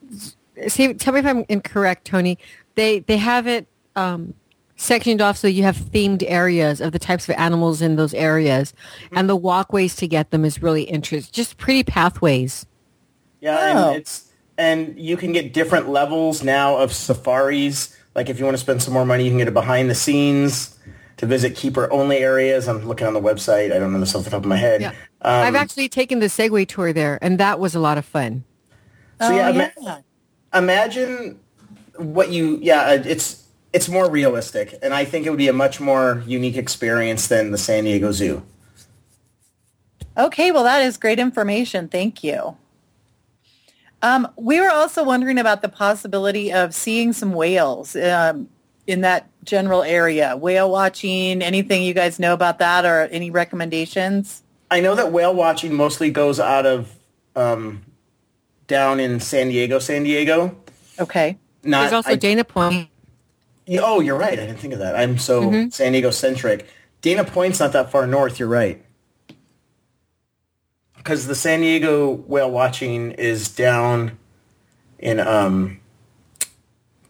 see. 0.66 0.94
Tell 0.94 1.12
me 1.12 1.20
if 1.20 1.26
I'm 1.26 1.44
incorrect, 1.48 2.04
Tony. 2.06 2.38
They 2.74 3.00
they 3.00 3.16
have 3.18 3.46
it 3.46 3.68
um, 3.94 4.34
sectioned 4.76 5.20
off 5.20 5.36
so 5.36 5.46
you 5.46 5.62
have 5.62 5.76
themed 5.76 6.24
areas 6.26 6.80
of 6.80 6.92
the 6.92 6.98
types 6.98 7.28
of 7.28 7.34
animals 7.36 7.80
in 7.82 7.96
those 7.96 8.14
areas, 8.14 8.72
and 9.12 9.28
the 9.28 9.36
walkways 9.36 9.94
to 9.96 10.08
get 10.08 10.30
them 10.30 10.44
is 10.44 10.62
really 10.62 10.82
interesting. 10.84 11.30
Just 11.32 11.58
pretty 11.58 11.84
pathways. 11.84 12.66
Yeah, 13.40 13.56
Oh. 13.76 13.88
and 13.90 13.96
it's 14.00 14.32
and 14.56 14.98
you 14.98 15.16
can 15.16 15.32
get 15.32 15.52
different 15.52 15.88
levels 15.88 16.42
now 16.42 16.76
of 16.78 16.92
safaris. 16.92 17.94
Like 18.16 18.28
if 18.28 18.38
you 18.40 18.44
want 18.44 18.56
to 18.56 18.60
spend 18.60 18.82
some 18.82 18.94
more 18.94 19.04
money, 19.06 19.22
you 19.24 19.30
can 19.30 19.38
get 19.38 19.46
a 19.48 19.52
behind 19.52 19.88
the 19.90 19.94
scenes 19.94 20.76
to 21.18 21.26
visit 21.26 21.54
keeper 21.54 21.92
only 21.92 22.18
areas. 22.18 22.66
I'm 22.66 22.86
looking 22.86 23.06
on 23.06 23.12
the 23.12 23.20
website. 23.20 23.72
I 23.72 23.78
don't 23.78 23.92
know 23.92 24.00
this 24.00 24.14
off 24.14 24.24
the 24.24 24.30
top 24.30 24.42
of 24.42 24.46
my 24.46 24.56
head. 24.56 24.80
Yeah. 24.80 24.90
Um, 25.20 25.42
I've 25.42 25.54
actually 25.54 25.88
taken 25.88 26.20
the 26.20 26.26
Segway 26.26 26.66
tour 26.66 26.92
there, 26.92 27.18
and 27.20 27.38
that 27.38 27.60
was 27.60 27.74
a 27.74 27.80
lot 27.80 27.98
of 27.98 28.04
fun. 28.04 28.44
so 29.20 29.28
oh, 29.28 29.36
yeah, 29.36 29.70
yeah. 29.80 29.98
imagine 30.54 31.38
what 31.96 32.30
you 32.30 32.58
yeah 32.62 32.82
uh, 32.82 33.02
it's 33.04 33.44
it's 33.72 33.88
more 33.88 34.08
realistic, 34.08 34.74
and 34.80 34.94
I 34.94 35.04
think 35.04 35.26
it 35.26 35.30
would 35.30 35.38
be 35.38 35.48
a 35.48 35.52
much 35.52 35.80
more 35.80 36.22
unique 36.26 36.56
experience 36.56 37.28
than 37.28 37.50
the 37.50 37.58
San 37.58 37.84
Diego 37.84 38.12
Zoo. 38.12 38.42
Okay, 40.16 40.50
well, 40.50 40.64
that 40.64 40.82
is 40.82 40.96
great 40.96 41.18
information. 41.18 41.88
Thank 41.88 42.24
you. 42.24 42.56
Um, 44.02 44.28
we 44.36 44.60
were 44.60 44.70
also 44.70 45.04
wondering 45.04 45.38
about 45.38 45.62
the 45.62 45.68
possibility 45.68 46.52
of 46.52 46.74
seeing 46.74 47.12
some 47.12 47.32
whales 47.32 47.96
um, 47.96 48.48
in 48.88 49.02
that 49.02 49.28
general 49.44 49.82
area. 49.82 50.36
Whale 50.36 50.70
watching, 50.70 51.42
anything 51.42 51.82
you 51.82 51.94
guys 51.94 52.18
know 52.18 52.32
about 52.32 52.58
that 52.58 52.84
or 52.84 53.02
any 53.12 53.30
recommendations? 53.30 54.42
I 54.70 54.80
know 54.80 54.94
that 54.96 55.12
whale 55.12 55.34
watching 55.34 55.74
mostly 55.74 56.10
goes 56.10 56.40
out 56.40 56.66
of 56.66 56.96
um, 57.36 57.82
down 58.66 58.98
in 58.98 59.20
San 59.20 59.48
Diego, 59.48 59.78
San 59.78 60.02
Diego. 60.02 60.56
Okay. 60.98 61.38
Not, 61.62 61.82
There's 61.82 61.92
also 61.92 62.10
I- 62.10 62.16
Dana 62.16 62.42
Point. 62.44 62.88
Oh, 63.70 64.00
you're 64.00 64.16
right. 64.16 64.32
I 64.32 64.46
didn't 64.46 64.56
think 64.56 64.72
of 64.72 64.78
that. 64.78 64.96
I'm 64.96 65.18
so 65.18 65.68
San 65.68 65.92
Diego 65.92 66.10
centric. 66.10 66.66
Dana 67.02 67.22
Point's 67.22 67.60
not 67.60 67.72
that 67.74 67.90
far 67.92 68.06
north. 68.06 68.38
You're 68.38 68.48
right. 68.48 68.82
Because 70.96 71.26
the 71.26 71.34
San 71.34 71.60
Diego 71.60 72.10
whale 72.10 72.50
watching 72.50 73.10
is 73.12 73.50
down 73.50 74.18
in 74.98 75.20
um 75.20 75.80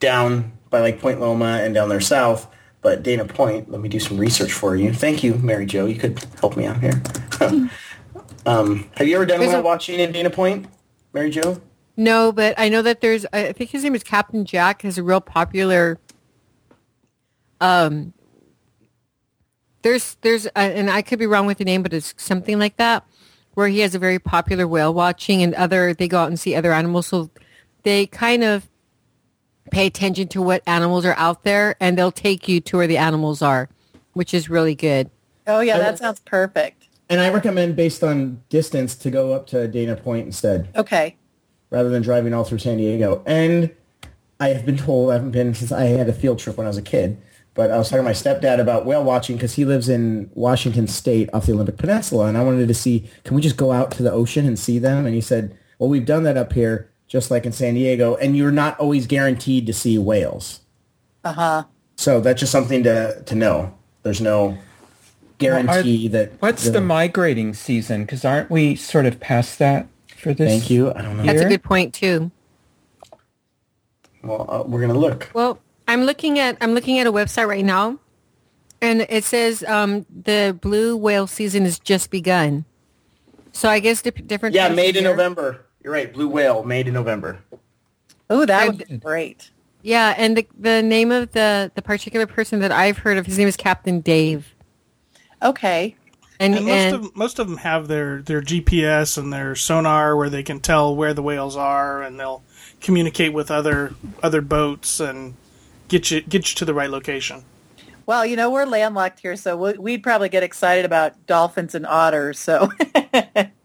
down 0.00 0.57
by 0.70 0.80
like 0.80 1.00
Point 1.00 1.20
Loma 1.20 1.60
and 1.62 1.74
down 1.74 1.88
there 1.88 2.00
south. 2.00 2.48
But 2.80 3.02
Dana 3.02 3.24
Point, 3.24 3.70
let 3.70 3.80
me 3.80 3.88
do 3.88 3.98
some 3.98 4.18
research 4.18 4.52
for 4.52 4.76
you. 4.76 4.92
Thank 4.92 5.24
you, 5.24 5.34
Mary 5.34 5.66
Jo. 5.66 5.86
You 5.86 5.96
could 5.96 6.24
help 6.40 6.56
me 6.56 6.64
out 6.64 6.80
here. 6.80 7.02
um, 8.46 8.88
have 8.94 9.08
you 9.08 9.16
ever 9.16 9.26
done 9.26 9.40
There's 9.40 9.50
whale 9.50 9.60
a- 9.60 9.64
watching 9.64 9.98
in 9.98 10.12
Dana 10.12 10.30
Point, 10.30 10.66
Mary 11.12 11.30
Jo? 11.30 11.60
No, 11.96 12.30
but 12.30 12.54
I 12.56 12.68
know 12.68 12.82
that 12.82 13.00
there's. 13.00 13.26
I 13.32 13.52
think 13.52 13.70
his 13.70 13.82
name 13.82 13.96
is 13.96 14.04
Captain 14.04 14.44
Jack. 14.44 14.84
Is 14.84 14.98
a 14.98 15.02
real 15.02 15.20
popular. 15.20 15.98
Um. 17.60 18.12
There's 19.82 20.16
there's 20.22 20.46
uh, 20.46 20.50
and 20.56 20.90
I 20.90 21.02
could 21.02 21.18
be 21.18 21.26
wrong 21.26 21.46
with 21.46 21.58
the 21.58 21.64
name, 21.64 21.82
but 21.82 21.92
it's 21.92 22.14
something 22.16 22.58
like 22.58 22.76
that, 22.76 23.04
where 23.54 23.68
he 23.68 23.80
has 23.80 23.94
a 23.94 23.98
very 23.98 24.18
popular 24.18 24.66
whale 24.68 24.92
watching, 24.94 25.42
and 25.42 25.54
other 25.54 25.94
they 25.94 26.08
go 26.08 26.18
out 26.20 26.28
and 26.28 26.38
see 26.38 26.54
other 26.54 26.72
animals, 26.72 27.08
so 27.08 27.30
they 27.84 28.06
kind 28.06 28.44
of 28.44 28.68
pay 29.68 29.86
attention 29.86 30.28
to 30.28 30.42
what 30.42 30.62
animals 30.66 31.04
are 31.04 31.14
out 31.16 31.44
there, 31.44 31.76
and 31.80 31.96
they'll 31.96 32.10
take 32.12 32.48
you 32.48 32.60
to 32.62 32.76
where 32.78 32.86
the 32.86 32.98
animals 32.98 33.42
are, 33.42 33.68
which 34.14 34.34
is 34.34 34.48
really 34.50 34.74
good. 34.74 35.10
Oh, 35.46 35.60
yeah, 35.60 35.76
uh, 35.76 35.78
that 35.78 35.98
sounds 35.98 36.20
perfect. 36.20 36.88
And 37.08 37.20
I 37.20 37.30
recommend, 37.30 37.76
based 37.76 38.02
on 38.04 38.42
distance, 38.48 38.94
to 38.96 39.10
go 39.10 39.32
up 39.32 39.46
to 39.48 39.66
Dana 39.68 39.96
Point 39.96 40.26
instead. 40.26 40.68
Okay. 40.76 41.16
rather 41.70 41.88
than 41.88 42.02
driving 42.02 42.34
all 42.34 42.44
through 42.44 42.58
San 42.58 42.78
Diego. 42.78 43.22
And 43.26 43.70
I 44.40 44.48
have 44.48 44.64
been 44.64 44.76
told, 44.76 45.10
I 45.10 45.14
haven't 45.14 45.32
been 45.32 45.54
since 45.54 45.72
I 45.72 45.84
had 45.84 46.08
a 46.08 46.12
field 46.12 46.38
trip 46.38 46.56
when 46.56 46.66
I 46.66 46.70
was 46.70 46.76
a 46.78 46.82
kid, 46.82 47.20
but 47.54 47.70
I 47.70 47.78
was 47.78 47.88
talking 47.88 48.04
to 48.04 48.04
my 48.04 48.12
stepdad 48.12 48.60
about 48.60 48.86
whale 48.86 49.02
watching 49.02 49.36
because 49.36 49.54
he 49.54 49.64
lives 49.64 49.88
in 49.88 50.30
Washington 50.34 50.86
State 50.86 51.28
off 51.32 51.46
the 51.46 51.52
Olympic 51.52 51.76
Peninsula. 51.76 52.26
And 52.26 52.38
I 52.38 52.44
wanted 52.44 52.68
to 52.68 52.74
see, 52.74 53.08
can 53.24 53.34
we 53.34 53.42
just 53.42 53.56
go 53.56 53.72
out 53.72 53.90
to 53.92 54.02
the 54.02 54.12
ocean 54.12 54.46
and 54.46 54.58
see 54.58 54.78
them? 54.78 55.06
And 55.06 55.14
he 55.14 55.20
said, 55.20 55.56
well, 55.78 55.90
we've 55.90 56.06
done 56.06 56.22
that 56.22 56.36
up 56.36 56.52
here, 56.52 56.90
just 57.08 57.30
like 57.30 57.46
in 57.46 57.52
San 57.52 57.74
Diego, 57.74 58.14
and 58.16 58.36
you're 58.36 58.52
not 58.52 58.78
always 58.78 59.06
guaranteed 59.06 59.66
to 59.66 59.72
see 59.72 59.98
whales. 59.98 60.60
Uh-huh. 61.24 61.64
So 61.96 62.20
that's 62.20 62.40
just 62.40 62.52
something 62.52 62.84
to, 62.84 63.22
to 63.24 63.34
know. 63.34 63.74
There's 64.02 64.20
no 64.20 64.56
guarantee 65.38 66.08
that. 66.08 66.32
What's 66.40 66.68
the 66.70 66.80
migrating 66.80 67.54
season? 67.54 68.02
Because 68.04 68.24
aren't 68.24 68.50
we 68.50 68.76
sort 68.76 69.06
of 69.06 69.18
past 69.18 69.58
that 69.58 69.88
for 70.16 70.32
this? 70.32 70.48
Thank 70.48 70.70
you. 70.70 70.92
I 70.94 71.02
don't 71.02 71.16
know. 71.16 71.24
That's 71.24 71.40
a 71.42 71.48
good 71.48 71.62
point 71.62 71.94
too. 71.94 72.30
Well, 74.22 74.46
uh, 74.48 74.62
we're 74.66 74.80
going 74.80 74.92
to 74.92 74.98
look. 74.98 75.30
Well, 75.34 75.58
I'm 75.86 76.04
looking 76.04 76.38
at 76.38 76.56
I'm 76.60 76.74
looking 76.74 76.98
at 76.98 77.06
a 77.06 77.12
website 77.12 77.48
right 77.48 77.64
now, 77.64 77.98
and 78.80 79.02
it 79.08 79.24
says 79.24 79.64
um, 79.64 80.06
the 80.24 80.56
blue 80.60 80.96
whale 80.96 81.26
season 81.26 81.64
has 81.64 81.78
just 81.78 82.10
begun. 82.10 82.64
So 83.52 83.68
I 83.68 83.78
guess 83.80 84.02
dip- 84.02 84.26
different. 84.26 84.54
Yeah, 84.54 84.68
times 84.68 84.76
made 84.76 84.96
in 84.96 85.04
year- 85.04 85.12
November. 85.12 85.64
You're 85.88 85.94
right. 85.94 86.12
Blue 86.12 86.28
whale, 86.28 86.64
made 86.64 86.86
in 86.86 86.92
November. 86.92 87.38
Oh, 88.28 88.44
that 88.44 88.62
I 88.62 88.68
would 88.68 88.86
be 88.86 88.98
great. 88.98 89.50
Yeah, 89.80 90.14
and 90.18 90.36
the 90.36 90.46
the 90.58 90.82
name 90.82 91.10
of 91.10 91.32
the 91.32 91.72
the 91.74 91.80
particular 91.80 92.26
person 92.26 92.60
that 92.60 92.70
I've 92.70 92.98
heard 92.98 93.16
of, 93.16 93.24
his 93.24 93.38
name 93.38 93.48
is 93.48 93.56
Captain 93.56 94.00
Dave, 94.02 94.54
Okay. 95.42 95.96
and, 96.38 96.56
And 96.56 96.66
most 96.66 96.74
and 96.74 96.94
of 96.94 97.16
most 97.16 97.38
of 97.38 97.48
them 97.48 97.56
have 97.56 97.88
their 97.88 98.20
their 98.20 98.42
GPS 98.42 99.16
and 99.16 99.32
their 99.32 99.54
sonar 99.54 100.14
where 100.14 100.28
they 100.28 100.42
can 100.42 100.60
tell 100.60 100.94
where 100.94 101.14
the 101.14 101.22
whales 101.22 101.56
are, 101.56 102.02
and 102.02 102.20
they'll 102.20 102.42
communicate 102.82 103.32
with 103.32 103.50
other 103.50 103.94
other 104.22 104.42
boats 104.42 105.00
and 105.00 105.36
get 105.88 106.10
you 106.10 106.20
get 106.20 106.50
you 106.50 106.54
to 106.56 106.66
the 106.66 106.74
right 106.74 106.90
location. 106.90 107.44
Well, 108.04 108.26
you 108.26 108.36
know, 108.36 108.50
we're 108.50 108.66
landlocked 108.66 109.20
here, 109.20 109.36
so 109.36 109.56
we'd 109.80 110.02
probably 110.02 110.28
get 110.28 110.42
excited 110.42 110.84
about 110.84 111.26
dolphins 111.26 111.74
and 111.74 111.86
otters. 111.86 112.38
So 112.38 112.70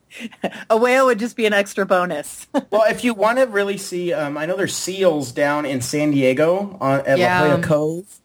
a 0.70 0.78
whale 0.78 1.06
would 1.08 1.20
just 1.20 1.36
be 1.36 1.46
an 1.46 1.54
extra 1.54 1.86
bonus. 1.86 2.48
Well, 2.72 2.84
if 2.90 3.04
you 3.04 3.14
want 3.14 3.38
to 3.40 3.46
really 3.46 3.78
see, 3.78 4.14
um, 4.14 4.38
I 4.38 4.46
know 4.46 4.56
there's 4.58 4.76
seals 4.76 5.32
down 5.32 5.66
in 5.66 5.82
San 5.82 6.12
Diego 6.12 6.78
on, 6.82 7.02
at 7.06 7.18
Yeah. 7.20 7.42
La 7.42 7.48
Jolla 7.50 7.64
Cove, 7.64 8.20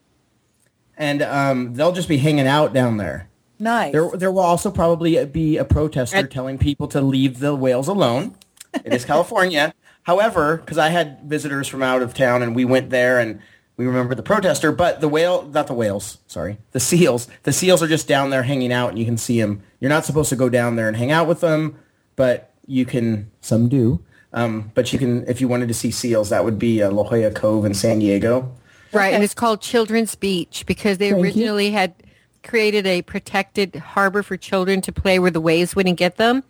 and 0.96 1.22
um, 1.22 1.74
they'll 1.74 1.92
just 1.92 2.08
be 2.08 2.18
hanging 2.18 2.46
out 2.46 2.72
down 2.72 2.96
there. 2.96 3.28
nice. 3.58 3.92
There, 3.92 4.10
there 4.14 4.32
will 4.32 4.40
also 4.40 4.70
probably 4.70 5.22
be 5.26 5.56
a 5.58 5.64
protester 5.64 6.16
At- 6.18 6.30
telling 6.30 6.58
people 6.58 6.88
to 6.88 7.00
leave 7.00 7.40
the 7.40 7.54
whales 7.54 7.88
alone. 7.88 8.36
It 8.84 8.92
is 8.92 9.04
California. 9.12 9.74
However, 10.04 10.56
because 10.58 10.78
I 10.78 10.88
had 10.88 11.20
visitors 11.24 11.68
from 11.68 11.82
out 11.82 12.00
of 12.02 12.14
town, 12.14 12.42
and 12.42 12.54
we 12.56 12.64
went 12.64 12.88
there, 12.90 13.18
and 13.18 13.40
we 13.78 13.86
remember 13.86 14.14
the 14.14 14.22
protester, 14.24 14.72
but 14.72 15.00
the 15.00 15.08
whale, 15.08 15.44
not 15.44 15.68
the 15.68 15.72
whales, 15.72 16.18
sorry, 16.26 16.58
the 16.72 16.80
seals. 16.80 17.28
The 17.44 17.52
seals 17.52 17.82
are 17.82 17.86
just 17.86 18.06
down 18.08 18.28
there 18.30 18.42
hanging 18.42 18.72
out, 18.72 18.90
and 18.90 18.98
you 18.98 19.04
can 19.06 19.16
see 19.16 19.40
them. 19.40 19.62
You're 19.80 19.88
not 19.88 20.04
supposed 20.04 20.28
to 20.30 20.36
go 20.36 20.48
down 20.50 20.74
there 20.76 20.88
and 20.88 20.96
hang 20.96 21.12
out 21.12 21.26
with 21.28 21.40
them, 21.40 21.78
but 22.16 22.52
you 22.66 22.84
can. 22.84 23.30
Some 23.40 23.68
do. 23.68 24.00
Um, 24.34 24.72
but 24.74 24.92
you 24.92 24.98
can, 24.98 25.26
if 25.26 25.40
you 25.40 25.48
wanted 25.48 25.68
to 25.68 25.74
see 25.74 25.90
seals, 25.90 26.28
that 26.28 26.44
would 26.44 26.58
be 26.58 26.82
uh, 26.82 26.90
La 26.90 27.04
Jolla 27.04 27.30
Cove 27.30 27.64
in 27.64 27.72
San 27.72 28.00
Diego. 28.00 28.52
right, 28.92 29.14
and 29.14 29.24
it's 29.24 29.32
called 29.32 29.62
Children's 29.62 30.14
Beach 30.16 30.64
because 30.66 30.98
they 30.98 31.10
Thank 31.10 31.18
you. 31.20 31.24
originally 31.24 31.70
had 31.70 31.94
created 32.42 32.86
a 32.86 33.02
protected 33.02 33.76
harbor 33.76 34.22
for 34.22 34.36
children 34.36 34.80
to 34.82 34.92
play 34.92 35.18
where 35.18 35.30
the 35.30 35.40
waves 35.40 35.74
wouldn't 35.74 35.98
get 35.98 36.16
them, 36.16 36.44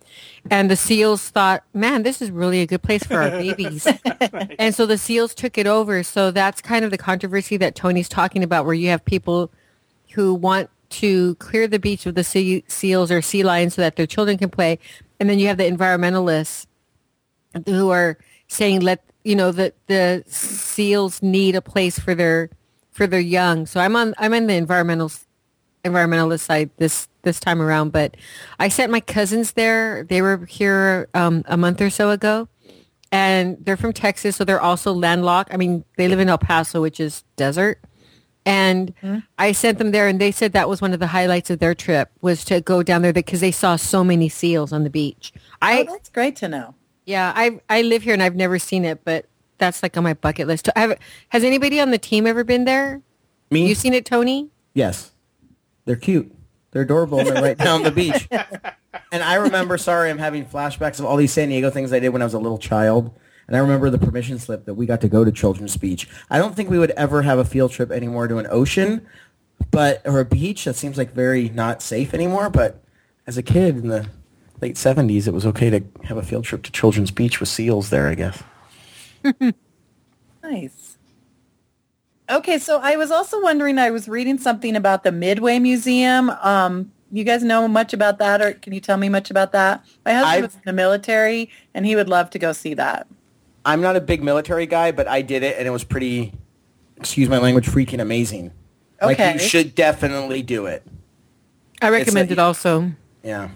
and 0.50 0.70
the 0.70 0.76
seals 0.76 1.28
thought, 1.30 1.64
"Man, 1.74 2.02
this 2.02 2.20
is 2.22 2.30
really 2.30 2.60
a 2.60 2.66
good 2.66 2.82
place 2.82 3.04
for 3.04 3.20
our 3.20 3.30
babies." 3.30 3.86
And 4.58 4.74
so 4.74 4.86
the 4.86 4.98
seals 4.98 5.34
took 5.34 5.56
it 5.56 5.66
over. 5.66 6.02
So 6.02 6.30
that's 6.30 6.60
kind 6.60 6.84
of 6.84 6.90
the 6.90 6.98
controversy 6.98 7.56
that 7.58 7.74
Tony's 7.74 8.08
talking 8.08 8.42
about, 8.42 8.64
where 8.64 8.74
you 8.74 8.88
have 8.88 9.04
people 9.04 9.50
who 10.12 10.34
want 10.34 10.70
to 10.90 11.34
clear 11.36 11.68
the 11.68 11.78
beach 11.78 12.06
of 12.06 12.14
the 12.14 12.24
sea, 12.24 12.64
seals 12.66 13.10
or 13.10 13.22
sea 13.22 13.42
lions 13.42 13.74
so 13.74 13.82
that 13.82 13.96
their 13.96 14.06
children 14.06 14.38
can 14.38 14.50
play, 14.50 14.78
and 15.20 15.28
then 15.28 15.38
you 15.38 15.46
have 15.46 15.58
the 15.58 15.70
environmentalists 15.70 16.66
who 17.66 17.90
are 17.90 18.18
saying 18.48 18.80
let 18.80 19.02
you 19.24 19.36
know 19.36 19.52
that 19.52 19.74
the 19.86 20.24
seals 20.26 21.22
need 21.22 21.54
a 21.54 21.60
place 21.62 21.98
for 21.98 22.14
their 22.14 22.50
for 22.90 23.06
their 23.06 23.20
young. 23.20 23.66
So 23.66 23.80
I'm 23.80 23.94
on 23.96 24.14
I'm 24.18 24.34
on 24.34 24.46
the 24.46 24.54
environmental 24.54 25.10
environmentalist 25.88 26.40
side 26.40 26.70
this 26.76 27.08
this 27.22 27.40
time 27.40 27.60
around. 27.60 27.92
But 27.92 28.16
I 28.58 28.68
sent 28.68 28.92
my 28.92 29.00
cousins 29.00 29.52
there. 29.52 30.04
They 30.04 30.22
were 30.22 30.44
here 30.46 31.08
um, 31.14 31.44
a 31.46 31.56
month 31.56 31.80
or 31.80 31.90
so 31.90 32.10
ago, 32.10 32.48
and 33.10 33.56
they're 33.60 33.76
from 33.76 33.92
Texas, 33.92 34.36
so 34.36 34.44
they're 34.44 34.60
also 34.60 34.92
landlocked. 34.92 35.52
I 35.52 35.56
mean, 35.56 35.84
they 35.96 36.08
live 36.08 36.20
in 36.20 36.28
El 36.28 36.38
Paso, 36.38 36.80
which 36.80 37.00
is 37.00 37.24
desert. 37.36 37.80
And 38.46 38.94
I 39.36 39.52
sent 39.52 39.76
them 39.76 39.90
there, 39.90 40.08
and 40.08 40.18
they 40.18 40.30
said 40.30 40.54
that 40.54 40.70
was 40.70 40.80
one 40.80 40.94
of 40.94 41.00
the 41.00 41.08
highlights 41.08 41.50
of 41.50 41.58
their 41.58 41.74
trip 41.74 42.10
was 42.22 42.46
to 42.46 42.62
go 42.62 42.82
down 42.82 43.02
there 43.02 43.12
because 43.12 43.40
they 43.40 43.50
saw 43.50 43.76
so 43.76 44.02
many 44.02 44.30
seals 44.30 44.72
on 44.72 44.84
the 44.84 44.90
beach. 44.90 45.34
I 45.60 45.80
oh, 45.82 45.92
that's 45.92 46.08
great 46.08 46.36
to 46.36 46.48
know. 46.48 46.74
yeah, 47.04 47.30
I 47.36 47.60
I 47.68 47.82
live 47.82 48.04
here 48.04 48.14
and 48.14 48.22
I've 48.22 48.36
never 48.36 48.58
seen 48.58 48.86
it, 48.86 49.04
but 49.04 49.26
that's 49.58 49.82
like 49.82 49.98
on 49.98 50.04
my 50.04 50.14
bucket 50.14 50.46
list. 50.46 50.70
Have, 50.76 50.98
has 51.28 51.44
anybody 51.44 51.78
on 51.78 51.90
the 51.90 51.98
team 51.98 52.26
ever 52.26 52.42
been 52.42 52.64
there? 52.64 53.02
Me? 53.50 53.68
You 53.68 53.74
seen 53.74 53.92
it, 53.92 54.06
Tony? 54.06 54.48
Yes. 54.72 55.12
They're 55.88 55.96
cute. 55.96 56.30
They're 56.70 56.82
adorable. 56.82 57.18
and 57.20 57.28
They're 57.28 57.42
right 57.42 57.56
down 57.56 57.82
the 57.82 57.90
beach. 57.90 58.28
And 59.10 59.22
I 59.22 59.36
remember, 59.36 59.78
sorry, 59.78 60.10
I'm 60.10 60.18
having 60.18 60.44
flashbacks 60.44 60.98
of 60.98 61.06
all 61.06 61.16
these 61.16 61.32
San 61.32 61.48
Diego 61.48 61.70
things 61.70 61.94
I 61.94 61.98
did 61.98 62.10
when 62.10 62.20
I 62.20 62.26
was 62.26 62.34
a 62.34 62.38
little 62.38 62.58
child. 62.58 63.10
And 63.46 63.56
I 63.56 63.60
remember 63.60 63.88
the 63.88 63.96
permission 63.98 64.38
slip 64.38 64.66
that 64.66 64.74
we 64.74 64.84
got 64.84 65.00
to 65.00 65.08
go 65.08 65.24
to 65.24 65.32
Children's 65.32 65.78
Beach. 65.78 66.06
I 66.28 66.36
don't 66.36 66.54
think 66.54 66.68
we 66.68 66.78
would 66.78 66.90
ever 66.90 67.22
have 67.22 67.38
a 67.38 67.44
field 67.44 67.70
trip 67.70 67.90
anymore 67.90 68.28
to 68.28 68.36
an 68.36 68.46
ocean, 68.50 69.06
but 69.70 70.02
or 70.04 70.20
a 70.20 70.26
beach. 70.26 70.66
That 70.66 70.74
seems 70.74 70.98
like 70.98 71.12
very 71.12 71.48
not 71.48 71.80
safe 71.80 72.12
anymore. 72.12 72.50
But 72.50 72.82
as 73.26 73.38
a 73.38 73.42
kid 73.42 73.78
in 73.78 73.88
the 73.88 74.06
late 74.60 74.74
70s, 74.76 75.26
it 75.26 75.32
was 75.32 75.46
okay 75.46 75.70
to 75.70 75.82
have 76.04 76.18
a 76.18 76.22
field 76.22 76.44
trip 76.44 76.62
to 76.64 76.72
Children's 76.72 77.10
Beach 77.10 77.40
with 77.40 77.48
seals 77.48 77.88
there, 77.88 78.08
I 78.08 78.14
guess. 78.14 78.42
Nice. 80.42 80.97
Okay, 82.30 82.58
so 82.58 82.78
I 82.82 82.96
was 82.96 83.10
also 83.10 83.40
wondering, 83.42 83.78
I 83.78 83.90
was 83.90 84.06
reading 84.08 84.38
something 84.38 84.76
about 84.76 85.02
the 85.02 85.12
Midway 85.12 85.58
Museum. 85.58 86.28
Um, 86.42 86.92
you 87.10 87.24
guys 87.24 87.42
know 87.42 87.66
much 87.66 87.94
about 87.94 88.18
that, 88.18 88.42
or 88.42 88.52
can 88.52 88.74
you 88.74 88.80
tell 88.80 88.98
me 88.98 89.08
much 89.08 89.30
about 89.30 89.52
that? 89.52 89.82
My 90.04 90.12
husband 90.12 90.32
I've- 90.34 90.42
was 90.42 90.54
in 90.54 90.60
the 90.66 90.72
military, 90.74 91.50
and 91.72 91.86
he 91.86 91.96
would 91.96 92.08
love 92.08 92.28
to 92.30 92.38
go 92.38 92.52
see 92.52 92.74
that. 92.74 93.06
I'm 93.64 93.80
not 93.80 93.96
a 93.96 94.00
big 94.00 94.22
military 94.22 94.66
guy, 94.66 94.92
but 94.92 95.08
I 95.08 95.22
did 95.22 95.42
it, 95.42 95.56
and 95.58 95.66
it 95.66 95.70
was 95.70 95.84
pretty, 95.84 96.34
excuse 96.98 97.28
my 97.30 97.38
language, 97.38 97.66
freaking 97.66 98.00
amazing. 98.00 98.52
Like, 99.00 99.18
Okay. 99.18 99.32
you 99.34 99.38
should 99.38 99.74
definitely 99.74 100.42
do 100.42 100.66
it. 100.66 100.82
I 101.80 101.88
recommend 101.88 102.28
a- 102.30 102.32
it 102.34 102.38
also. 102.38 102.92
Yeah. 103.22 103.48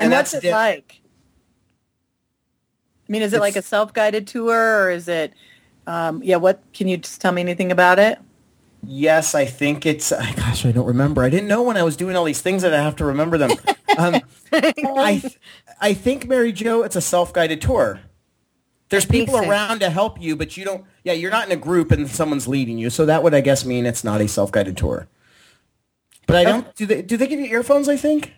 And, 0.00 0.10
what's 0.10 0.32
that's 0.32 0.44
it 0.44 0.48
di- 0.48 0.52
like? 0.52 1.00
I 3.08 3.12
mean, 3.12 3.22
is 3.22 3.32
it 3.34 3.40
like 3.40 3.56
a 3.56 3.62
self-guided 3.62 4.26
tour 4.26 4.84
or 4.86 4.90
is 4.90 5.06
it, 5.06 5.32
um, 5.86 6.22
yeah, 6.22 6.36
what, 6.36 6.62
can 6.72 6.88
you 6.88 6.96
just 6.96 7.20
tell 7.20 7.32
me 7.32 7.40
anything 7.40 7.72
about 7.72 7.98
it? 7.98 8.18
Yes, 8.84 9.34
I 9.34 9.44
think 9.44 9.86
it's. 9.86 10.10
Gosh, 10.36 10.66
I 10.66 10.72
don't 10.72 10.86
remember. 10.86 11.22
I 11.22 11.30
didn't 11.30 11.48
know 11.48 11.62
when 11.62 11.76
I 11.76 11.82
was 11.82 11.96
doing 11.96 12.16
all 12.16 12.24
these 12.24 12.40
things 12.40 12.62
that 12.62 12.74
I 12.74 12.82
have 12.82 12.96
to 12.96 13.04
remember 13.04 13.38
them. 13.38 13.52
um, 13.96 14.20
I, 14.52 15.18
th- 15.22 15.38
I 15.80 15.94
think 15.94 16.26
Mary 16.26 16.52
Jo, 16.52 16.82
it's 16.82 16.96
a 16.96 17.00
self-guided 17.00 17.60
tour. 17.60 18.00
There's 18.88 19.06
people 19.06 19.34
so. 19.34 19.48
around 19.48 19.80
to 19.80 19.88
help 19.88 20.20
you, 20.20 20.36
but 20.36 20.56
you 20.56 20.64
don't. 20.64 20.84
Yeah, 21.02 21.14
you're 21.14 21.30
not 21.30 21.46
in 21.46 21.52
a 21.52 21.56
group 21.56 21.92
and 21.92 22.08
someone's 22.10 22.46
leading 22.46 22.76
you. 22.76 22.90
So 22.90 23.06
that 23.06 23.22
would, 23.22 23.32
I 23.32 23.40
guess, 23.40 23.64
mean 23.64 23.86
it's 23.86 24.04
not 24.04 24.20
a 24.20 24.28
self-guided 24.28 24.76
tour. 24.76 25.08
But 26.26 26.36
I 26.36 26.44
don't. 26.44 26.74
Do 26.74 26.84
they? 26.84 27.00
Do 27.00 27.16
they 27.16 27.26
give 27.26 27.40
you 27.40 27.46
earphones? 27.46 27.88
I 27.88 27.96
think. 27.96 28.34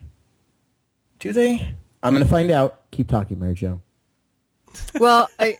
Do 1.19 1.33
they? 1.33 1.75
I'm 2.05 2.13
gonna 2.13 2.25
find 2.25 2.51
out. 2.51 2.89
Keep 2.93 3.09
talking, 3.09 3.41
Mary 3.41 3.55
Jo. 3.55 3.81
Well, 5.01 5.29
I, 5.39 5.59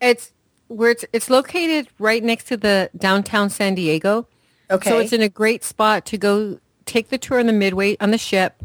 it's 0.00 0.32
where 0.68 0.90
it's 0.90 1.04
it's 1.12 1.30
located 1.30 1.88
right 1.98 2.22
next 2.22 2.44
to 2.48 2.56
the 2.56 2.90
downtown 2.96 3.50
San 3.50 3.74
Diego. 3.74 4.26
Okay. 4.70 4.90
So 4.90 4.98
it's 4.98 5.12
in 5.12 5.22
a 5.22 5.28
great 5.28 5.64
spot 5.64 6.04
to 6.06 6.18
go 6.18 6.58
take 6.86 7.08
the 7.08 7.18
tour 7.18 7.38
on 7.38 7.46
the 7.46 7.52
Midway 7.52 7.96
on 8.00 8.10
the 8.10 8.18
ship, 8.18 8.64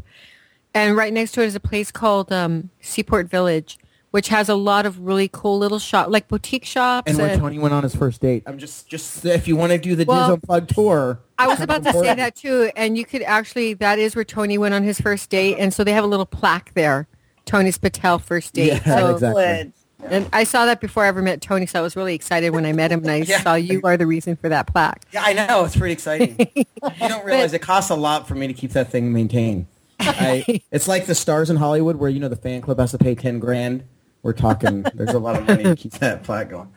and 0.74 0.96
right 0.96 1.12
next 1.12 1.32
to 1.32 1.42
it 1.42 1.46
is 1.46 1.54
a 1.54 1.60
place 1.60 1.90
called 1.90 2.32
um, 2.32 2.70
Seaport 2.80 3.28
Village, 3.28 3.78
which 4.10 4.28
has 4.28 4.48
a 4.48 4.54
lot 4.54 4.84
of 4.84 4.98
really 5.00 5.28
cool 5.28 5.58
little 5.58 5.78
shop, 5.78 6.08
like 6.08 6.28
boutique 6.28 6.64
shops. 6.64 7.10
And 7.10 7.18
where 7.18 7.30
and- 7.30 7.40
Tony 7.40 7.58
went 7.58 7.74
on 7.74 7.82
his 7.82 7.94
first 7.94 8.20
date. 8.20 8.42
I'm 8.46 8.58
just, 8.58 8.88
just 8.88 9.24
if 9.24 9.46
you 9.46 9.56
want 9.56 9.72
to 9.72 9.78
do 9.78 9.94
the 9.94 10.04
Well, 10.04 10.28
DIS 10.28 10.34
Unplugged 10.34 10.74
tour. 10.74 11.20
I 11.38 11.46
was 11.46 11.60
about 11.60 11.82
to 11.84 11.92
say 11.92 12.14
that 12.14 12.36
too, 12.36 12.70
and 12.76 12.96
you 12.96 13.04
could 13.04 13.22
actually 13.22 13.74
that 13.74 13.98
is 13.98 14.14
where 14.16 14.24
Tony 14.24 14.58
went 14.58 14.74
on 14.74 14.82
his 14.82 15.00
first 15.00 15.30
date, 15.30 15.56
and 15.58 15.72
so 15.72 15.84
they 15.84 15.92
have 15.92 16.04
a 16.04 16.08
little 16.08 16.26
plaque 16.26 16.72
there, 16.74 17.06
Tony's 17.44 17.78
Patel 17.78 18.18
first 18.18 18.54
date. 18.54 18.66
Yeah, 18.66 18.84
so, 18.84 19.14
exactly. 19.14 19.72
And 20.04 20.28
I 20.32 20.44
saw 20.44 20.66
that 20.66 20.80
before 20.80 21.04
I 21.04 21.08
ever 21.08 21.22
met 21.22 21.40
Tony, 21.40 21.66
so 21.66 21.78
I 21.78 21.82
was 21.82 21.94
really 21.96 22.14
excited 22.14 22.50
when 22.50 22.66
I 22.66 22.72
met 22.72 22.90
him, 22.92 23.00
and 23.00 23.10
I 23.10 23.16
Yeah. 23.26 23.40
saw 23.42 23.54
you 23.54 23.80
are 23.84 23.96
the 23.96 24.06
reason 24.06 24.36
for 24.36 24.48
that 24.48 24.66
plaque. 24.66 25.04
Yeah, 25.12 25.22
I 25.24 25.32
know. 25.32 25.64
It's 25.64 25.76
pretty 25.76 25.92
exciting. 25.92 26.36
you 26.56 26.64
don't 27.08 27.24
realize 27.24 27.52
it 27.52 27.60
costs 27.60 27.90
a 27.90 27.94
lot 27.94 28.26
for 28.28 28.34
me 28.34 28.46
to 28.48 28.52
keep 28.54 28.72
that 28.72 28.90
thing 28.90 29.12
maintained. 29.12 29.66
I, 30.00 30.62
it's 30.72 30.88
like 30.88 31.06
the 31.06 31.14
stars 31.14 31.48
in 31.50 31.56
Hollywood 31.56 31.96
where, 31.96 32.10
you 32.10 32.18
know, 32.20 32.28
the 32.28 32.36
fan 32.36 32.60
club 32.60 32.78
has 32.80 32.90
to 32.90 32.98
pay 32.98 33.14
10 33.14 33.38
grand. 33.38 33.84
We're 34.22 34.32
talking, 34.32 34.82
there's 34.94 35.14
a 35.14 35.18
lot 35.18 35.36
of 35.36 35.46
money 35.46 35.64
to 35.64 35.76
keep 35.76 35.92
that 35.94 36.22
plaque 36.24 36.50
going. 36.50 36.72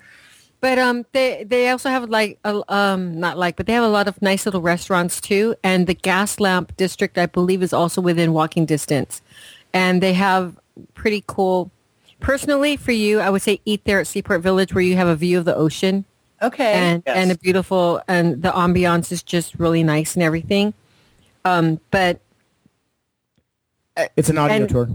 But 0.62 0.80
um, 0.80 1.06
they 1.12 1.44
they 1.44 1.70
also 1.70 1.90
have 1.90 2.10
like 2.10 2.40
a, 2.44 2.64
um 2.74 3.20
not 3.20 3.38
like, 3.38 3.56
but 3.56 3.68
they 3.68 3.74
have 3.74 3.84
a 3.84 3.88
lot 3.90 4.08
of 4.08 4.20
nice 4.22 4.46
little 4.46 4.62
restaurants 4.62 5.22
too, 5.22 5.54
and 5.64 5.86
the 5.86 5.94
Gaslamp 5.94 6.76
District 6.76 7.18
I 7.20 7.28
believe 7.28 7.62
is 7.62 7.72
also 7.72 8.02
within 8.02 8.34
walking 8.34 8.66
distance, 8.66 9.22
and 9.74 10.02
they 10.02 10.14
have 10.14 10.58
pretty 10.96 11.24
cool. 11.28 11.70
Personally, 12.20 12.78
for 12.78 12.92
you, 12.92 13.20
I 13.20 13.30
would 13.30 13.42
say 13.42 13.60
eat 13.66 13.84
there 13.86 14.00
at 14.00 14.08
Seaport 14.08 14.42
Village 14.42 14.74
where 14.74 14.84
you 14.84 14.96
have 14.96 15.08
a 15.08 15.16
view 15.16 15.38
of 15.38 15.46
the 15.46 15.56
ocean 15.56 16.06
Okay. 16.42 16.74
and 16.74 17.04
Yes. 17.06 17.16
and 17.18 17.32
a 17.32 17.38
beautiful 17.38 18.02
and 18.08 18.42
the 18.42 18.52
ambiance 18.52 19.12
is 19.12 19.22
just 19.22 19.56
really 19.56 19.84
nice 19.84 20.16
and 20.16 20.24
everything. 20.24 20.74
Um, 21.44 21.80
but 21.92 22.20
It's 24.18 24.30
an 24.30 24.38
audio 24.38 24.58
And- 24.58 24.70
tour. 24.70 24.90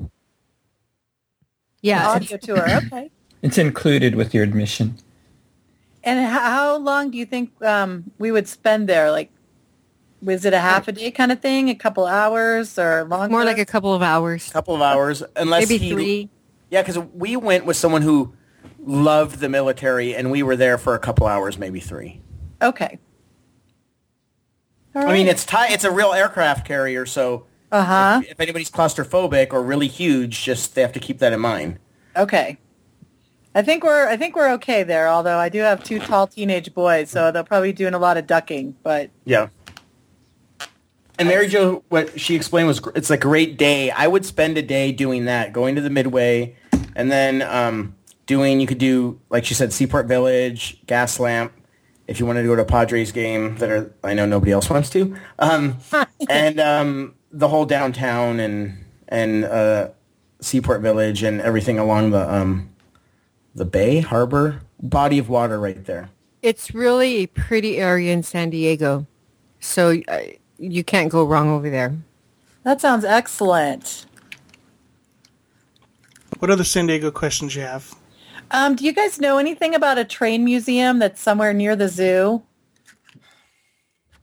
yeah, 1.82 2.08
Audio 2.08 2.36
tour. 2.36 2.68
Okay. 2.86 3.10
It's 3.42 3.56
included 3.56 4.14
with 4.14 4.34
your 4.34 4.44
admission. 4.44 4.96
And 6.04 6.26
how 6.26 6.76
long 6.76 7.10
do 7.10 7.16
you 7.18 7.24
think 7.26 7.50
um, 7.64 8.10
we 8.18 8.30
would 8.32 8.46
spend 8.48 8.88
there? 8.88 9.10
Like, 9.10 9.30
was 10.22 10.44
it 10.44 10.52
a 10.52 10.60
half 10.60 10.88
a 10.88 10.92
day 10.92 11.10
kind 11.10 11.32
of 11.32 11.40
thing, 11.40 11.70
a 11.70 11.74
couple 11.74 12.04
hours, 12.06 12.78
or 12.78 13.04
longer? 13.04 13.30
more 13.32 13.44
like 13.44 13.56
a 13.58 13.64
couple 13.64 13.94
of 13.94 14.02
hours, 14.02 14.48
A 14.48 14.52
couple 14.52 14.74
of 14.74 14.82
hours. 14.82 15.22
Unless 15.36 15.68
maybe 15.70 15.78
he, 15.82 15.90
three. 15.92 16.28
Yeah, 16.70 16.82
because 16.82 16.98
we 17.12 17.36
went 17.36 17.66
with 17.66 17.76
someone 17.76 18.02
who 18.02 18.34
loved 18.78 19.40
the 19.40 19.48
military 19.48 20.14
and 20.14 20.30
we 20.30 20.42
were 20.42 20.56
there 20.56 20.78
for 20.78 20.94
a 20.94 20.98
couple 20.98 21.26
hours, 21.26 21.58
maybe 21.58 21.80
three. 21.80 22.22
Okay. 22.62 22.98
All 24.94 25.06
I 25.06 25.12
mean, 25.12 25.28
it's 25.28 25.44
ti- 25.44 25.56
it's 25.72 25.84
a 25.84 25.90
real 25.90 26.12
aircraft 26.12 26.66
carrier, 26.66 27.06
so 27.06 27.46
uh 27.70 27.84
huh. 27.84 28.22
if 28.28 28.40
anybody's 28.40 28.70
claustrophobic 28.70 29.52
or 29.52 29.62
really 29.62 29.86
huge, 29.86 30.42
just 30.42 30.74
they 30.74 30.82
have 30.82 30.92
to 30.92 31.00
keep 31.00 31.18
that 31.18 31.32
in 31.32 31.40
mind. 31.40 31.78
Okay. 32.16 32.58
I 33.54 33.62
think 33.62 33.84
we're 33.84 34.08
I 34.08 34.16
think 34.16 34.36
we're 34.36 34.50
okay 34.54 34.82
there. 34.82 35.08
Although 35.08 35.38
I 35.38 35.48
do 35.48 35.60
have 35.60 35.82
two 35.82 35.98
tall 36.00 36.26
teenage 36.26 36.72
boys, 36.74 37.10
so 37.10 37.30
they'll 37.30 37.44
probably 37.44 37.70
be 37.70 37.76
doing 37.76 37.94
a 37.94 37.98
lot 37.98 38.16
of 38.16 38.26
ducking. 38.26 38.76
But 38.82 39.10
Yeah. 39.24 39.48
And 41.20 41.28
Mary 41.28 41.48
Jo, 41.48 41.84
what 41.90 42.18
she 42.18 42.34
explained 42.34 42.66
was 42.66 42.80
it's 42.94 43.10
a 43.10 43.18
great 43.18 43.58
day. 43.58 43.90
I 43.90 44.06
would 44.06 44.24
spend 44.24 44.56
a 44.56 44.62
day 44.62 44.90
doing 44.90 45.26
that, 45.26 45.52
going 45.52 45.74
to 45.74 45.82
the 45.82 45.90
Midway, 45.90 46.56
and 46.96 47.12
then 47.12 47.42
um, 47.42 47.94
doing. 48.24 48.58
You 48.58 48.66
could 48.66 48.78
do 48.78 49.20
like 49.28 49.44
she 49.44 49.52
said, 49.52 49.70
Seaport 49.70 50.06
Village, 50.06 50.80
Gaslamp. 50.86 51.50
If 52.06 52.20
you 52.20 52.24
wanted 52.24 52.40
to 52.42 52.48
go 52.48 52.56
to 52.56 52.62
a 52.62 52.64
Padres 52.64 53.12
game, 53.12 53.56
that 53.56 53.68
are 53.68 53.94
I 54.02 54.14
know 54.14 54.24
nobody 54.24 54.50
else 54.50 54.70
wants 54.70 54.88
to, 54.90 55.14
um, 55.38 55.76
and 56.30 56.58
um, 56.58 57.14
the 57.30 57.48
whole 57.48 57.66
downtown 57.66 58.40
and 58.40 58.82
and 59.06 59.44
uh, 59.44 59.90
Seaport 60.40 60.80
Village 60.80 61.22
and 61.22 61.42
everything 61.42 61.78
along 61.78 62.12
the 62.12 62.34
um, 62.34 62.70
the 63.54 63.66
bay 63.66 64.00
harbor 64.00 64.62
body 64.80 65.18
of 65.18 65.28
water 65.28 65.60
right 65.60 65.84
there. 65.84 66.08
It's 66.40 66.72
really 66.72 67.16
a 67.16 67.26
pretty 67.26 67.76
area 67.76 68.10
in 68.10 68.22
San 68.22 68.48
Diego, 68.48 69.06
so 69.60 70.00
uh, 70.08 70.20
you 70.60 70.84
can't 70.84 71.10
go 71.10 71.24
wrong 71.24 71.48
over 71.48 71.70
there. 71.70 71.96
that 72.64 72.80
sounds 72.80 73.04
excellent. 73.04 74.06
What 76.38 76.50
other 76.50 76.64
San 76.64 76.86
Diego 76.86 77.10
questions 77.10 77.54
you 77.56 77.62
have? 77.62 77.94
Um, 78.50 78.74
do 78.76 78.84
you 78.84 78.92
guys 78.92 79.20
know 79.20 79.38
anything 79.38 79.74
about 79.74 79.98
a 79.98 80.04
train 80.04 80.44
museum 80.44 80.98
that's 80.98 81.20
somewhere 81.20 81.52
near 81.52 81.76
the 81.76 81.88
zoo? 81.88 82.42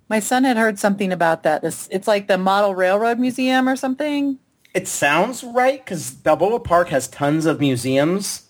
My 0.10 0.20
son 0.20 0.44
had 0.44 0.58
heard 0.58 0.80
something 0.80 1.12
about 1.12 1.44
that. 1.44 1.62
This 1.62 1.88
it's 1.92 2.08
like 2.08 2.28
the 2.28 2.38
Model 2.38 2.74
Railroad 2.76 3.20
Museum 3.20 3.68
or 3.68 3.76
something. 3.76 4.40
It 4.74 4.88
sounds 4.88 5.44
right 5.44 5.84
because 5.84 6.12
Balboa 6.12 6.60
Park 6.60 6.90
has 6.90 7.08
tons 7.08 7.46
of 7.46 7.60
museums. 7.60 8.44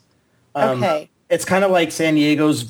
Um, 0.56 0.84
Okay. 0.84 1.10
It's 1.30 1.43
kind 1.45 1.63
of 1.65 1.71
like 1.71 1.91
San 1.91 2.15
Diego's 2.15 2.63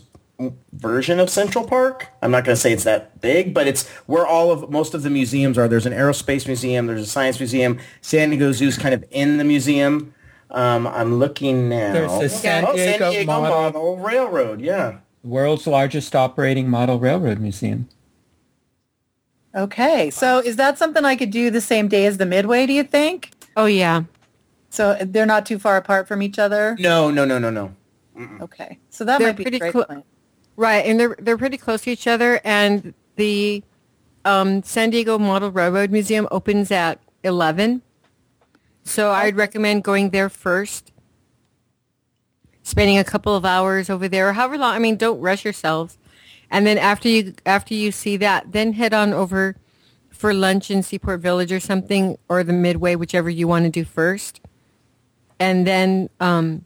version 0.74 1.20
of 1.20 1.30
Central 1.30 1.66
Park. 1.66 2.08
I'm 2.22 2.32
not 2.32 2.46
going 2.46 2.56
to 2.56 2.62
say 2.62 2.72
it's 2.72 2.84
that 2.84 3.22
big, 3.22 3.54
but 3.54 3.68
it's 3.68 3.88
where 4.06 4.26
all 4.26 4.52
of 4.52 4.70
most 4.70 4.94
of 4.94 5.04
the 5.04 5.10
museums 5.10 5.58
are. 5.58 5.68
There's 5.68 5.86
an 5.86 5.94
aerospace 5.94 6.46
museum. 6.48 6.88
There's 6.88 7.02
a 7.02 7.06
science 7.08 7.40
museum. 7.40 7.80
San 8.02 8.30
Diego 8.30 8.52
Zoo's 8.52 8.78
kind 8.78 8.94
of 8.94 9.04
in 9.12 9.38
the 9.38 9.44
museum. 9.44 10.14
Um, 10.52 10.88
I'm 10.88 11.16
looking 11.16 11.68
now. 11.70 11.94
There's 11.94 12.20
the 12.20 12.30
San 12.30 12.66
oh, 12.66 12.74
Diego 12.74 13.00
San 13.00 13.12
Diego 13.12 13.26
Model- 13.32 13.50
Model 13.58 13.98
Railroad. 13.98 14.62
Yeah. 14.62 15.00
World's 15.24 15.68
largest 15.68 16.16
operating 16.16 16.70
model 16.70 17.00
railroad 17.00 17.40
museum. 17.40 17.90
Okay. 19.56 20.10
So 20.10 20.40
is 20.40 20.56
that 20.58 20.78
something 20.78 21.04
I 21.04 21.16
could 21.16 21.32
do 21.32 21.50
the 21.50 21.62
same 21.62 21.88
day 21.88 22.06
as 22.06 22.18
the 22.18 22.26
Midway, 22.26 22.66
do 22.66 22.74
you 22.74 22.84
think? 22.84 23.32
Oh 23.58 23.66
yeah, 23.66 24.04
So 24.70 24.96
they're 25.02 25.26
not 25.26 25.46
too 25.48 25.58
far 25.58 25.78
apart 25.78 26.08
from 26.08 26.22
each 26.22 26.38
other? 26.38 26.76
No, 26.80 27.10
no, 27.10 27.26
no, 27.26 27.40
no, 27.40 27.50
no. 27.50 27.76
Okay. 28.40 28.78
So 28.92 29.04
that 29.04 29.18
They're 29.18 29.30
might 29.30 29.36
be 29.38 29.44
pretty 29.44 29.60
great 29.60 29.72
clo- 29.72 29.84
plan. 29.86 30.04
Right, 30.58 30.86
and 30.86 31.00
they're 31.00 31.16
they're 31.18 31.38
pretty 31.38 31.58
close 31.58 31.84
to 31.84 31.92
each 31.92 32.08
other. 32.08 32.42
And 32.44 32.94
the 33.16 33.64
um, 34.26 34.62
San 34.64 34.90
Diego 34.90 35.18
Model 35.18 35.52
Railroad 35.52 35.90
Museum 35.92 36.28
opens 36.30 36.70
at 36.72 37.00
eleven, 37.24 37.82
so 38.84 39.12
I'd 39.12 39.38
recommend 39.38 39.86
going 39.86 40.10
there 40.10 40.28
first, 40.28 40.92
spending 42.64 42.98
a 42.98 43.06
couple 43.06 43.34
of 43.36 43.46
hours 43.46 43.90
over 43.90 44.10
there, 44.10 44.34
however 44.34 44.58
long. 44.58 44.76
I 44.76 44.80
mean, 44.80 44.98
don't 44.98 45.22
rush 45.22 45.46
yourselves, 45.46 45.98
and 46.52 46.68
then 46.68 46.78
after 46.78 47.08
you 47.08 47.34
after 47.46 47.74
you 47.74 47.94
see 47.94 48.18
that, 48.18 48.52
then 48.52 48.74
head 48.74 48.94
on 48.94 49.14
over 49.14 49.56
for 50.10 50.34
lunch 50.34 50.70
in 50.70 50.84
Seaport 50.84 51.22
Village 51.22 51.54
or 51.54 51.62
something, 51.62 52.18
or 52.28 52.44
the 52.44 52.52
Midway, 52.52 52.96
whichever 52.96 53.30
you 53.30 53.48
want 53.48 53.64
to 53.64 53.72
do 53.72 53.86
first, 53.86 54.42
and 55.40 55.66
then. 55.66 56.10
Um, 56.20 56.64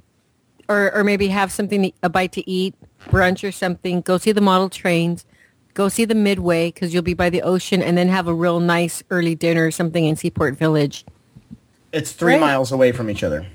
or, 0.70 0.94
or 0.96 1.04
maybe 1.04 1.28
have 1.28 1.52
something 1.52 1.92
a 2.02 2.10
bite 2.10 2.32
to 2.32 2.50
eat, 2.50 2.74
brunch 3.08 3.48
or 3.48 3.52
something. 3.52 4.02
Go 4.02 4.18
see 4.18 4.32
the 4.32 4.42
model 4.42 4.70
trains. 4.70 5.26
Go 5.74 5.88
see 5.90 6.06
the 6.06 6.16
Midway 6.16 6.68
because 6.72 6.94
you'll 6.94 7.04
be 7.04 7.14
by 7.14 7.30
the 7.30 7.42
ocean, 7.42 7.82
and 7.82 7.98
then 7.98 8.10
have 8.10 8.28
a 8.28 8.34
real 8.34 8.60
nice 8.60 9.02
early 9.10 9.36
dinner 9.36 9.66
or 9.68 9.72
something 9.72 10.06
in 10.06 10.16
Seaport 10.16 10.58
Village. 10.58 11.06
It's 11.94 12.12
three 12.12 12.34
Great. 12.34 12.42
miles 12.42 12.72
away 12.72 12.92
from 12.92 13.10
each 13.10 13.24
other. 13.24 13.48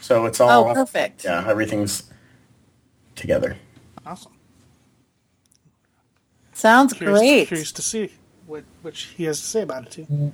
So 0.00 0.26
it's 0.26 0.40
all. 0.40 0.68
Oh, 0.68 0.74
perfect. 0.74 1.24
Yeah, 1.24 1.46
everything's 1.48 2.04
together. 3.14 3.56
Awesome. 4.04 4.32
Sounds 6.52 6.92
Curious, 6.92 7.18
great. 7.20 7.48
curious 7.48 7.72
to 7.72 7.82
see 7.82 8.12
what, 8.46 8.64
what 8.82 8.94
he 8.94 9.24
has 9.24 9.40
to 9.40 9.46
say 9.46 9.62
about 9.62 9.86
it, 9.86 9.90
too. 9.90 10.32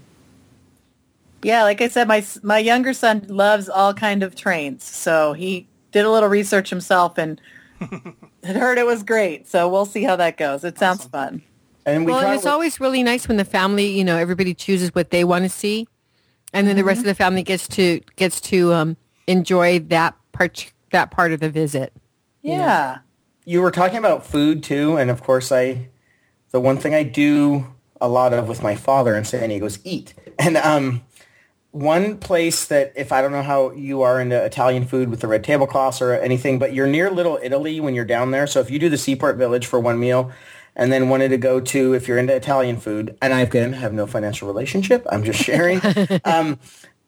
Yeah, 1.43 1.63
like 1.63 1.81
I 1.81 1.89
said, 1.89 2.09
my 2.09 2.25
my 2.43 2.59
younger 2.59 2.93
son 2.93 3.25
loves 3.29 3.69
all 3.69 3.95
kind 3.95 4.25
of 4.25 4.35
trains, 4.35 4.83
so 4.83 5.35
he 5.35 5.69
did 5.93 6.05
a 6.05 6.11
little 6.11 6.29
research 6.29 6.69
himself 6.69 7.17
and 7.17 7.41
had 8.45 8.57
heard 8.57 8.79
it 8.79 8.87
was 8.87 9.03
great. 9.03 9.49
So 9.49 9.69
we'll 9.69 9.87
see 9.87 10.03
how 10.03 10.17
that 10.17 10.37
goes. 10.37 10.65
It 10.65 10.79
sounds 10.79 11.05
fun. 11.05 11.43
And 11.87 12.05
we 12.05 12.13
well, 12.13 12.25
and 12.25 12.35
it's 12.35 12.45
to- 12.45 12.51
always 12.51 12.81
really 12.81 13.03
nice 13.03 13.29
when 13.29 13.37
the 13.37 13.45
family, 13.45 13.87
you 13.87 14.05
know, 14.05 14.17
everybody 14.17 14.55
chooses 14.55 14.95
what 14.95 15.11
they 15.11 15.25
want 15.25 15.45
to 15.45 15.49
see, 15.49 15.87
and 16.53 16.67
then 16.67 16.77
the 16.77 16.85
rest 16.85 17.01
of 17.01 17.07
the 17.07 17.15
family 17.15 17.43
gets 17.43 17.67
to 17.69 18.01
gets 18.17 18.41
to 18.43 18.75
um, 18.75 18.97
enjoy 19.27 19.79
that 19.79 20.15
part- 20.33 20.73
that 20.91 21.11
part 21.11 21.33
of 21.33 21.41
the 21.41 21.51
visit. 21.51 21.93
Yeah. 22.43 22.99
You 23.45 23.63
were 23.63 23.71
talking 23.71 23.97
about 23.97 24.27
food 24.27 24.63
too, 24.63 24.97
and 24.97 25.11
of 25.11 25.23
course, 25.23 25.51
I 25.51 25.89
the 26.51 26.61
one 26.61 26.77
thing 26.77 26.95
I 26.95 27.03
do 27.03 27.67
a 28.01 28.09
lot 28.09 28.33
of 28.33 28.49
with 28.49 28.63
my 28.63 28.75
father 28.75 29.17
in 29.17 29.25
San 29.25 29.49
Diego 29.49 29.67
is 29.67 29.79
eat. 29.85 30.15
And 30.39 30.57
um, 30.57 31.03
one 31.79 32.19
place 32.19 32.67
that 32.67 32.93
if 32.97 33.13
I 33.13 33.23
don't 33.23 33.31
know 33.31 33.43
how 33.43 33.71
you 33.71 34.03
are 34.03 34.21
into 34.21 34.43
Italian 34.43 34.85
food 34.85 35.11
with 35.11 35.21
the 35.21 35.29
red 35.29 35.45
tablecloths 35.45 36.03
or 36.03 36.13
anything, 36.13 36.59
but 36.59 36.75
you're 36.75 36.87
near 36.89 37.11
Little 37.11 37.39
Italy 37.43 37.79
when 37.81 37.95
you're 37.95 38.05
down 38.05 38.33
there. 38.33 38.47
So 38.47 38.61
if 38.61 38.71
you 38.71 38.79
do 38.79 38.89
the 38.89 38.99
Seaport 38.99 39.37
Village 39.37 39.67
for 39.67 39.79
one 39.79 39.99
meal, 39.99 40.33
and 40.75 40.93
then 40.93 41.09
wanted 41.09 41.29
to 41.31 41.37
go 41.39 41.61
to 41.61 41.93
if 41.95 42.07
you're 42.07 42.19
into 42.19 42.35
Italian 42.35 42.79
food, 42.79 43.17
and 43.21 43.33
I 43.33 43.41
again 43.41 43.73
have 43.75 43.93
no 43.93 44.07
financial 44.07 44.49
relationship, 44.49 45.07
I'm 45.11 45.25
just 45.25 45.41
sharing. 45.41 45.81
um, 46.25 46.59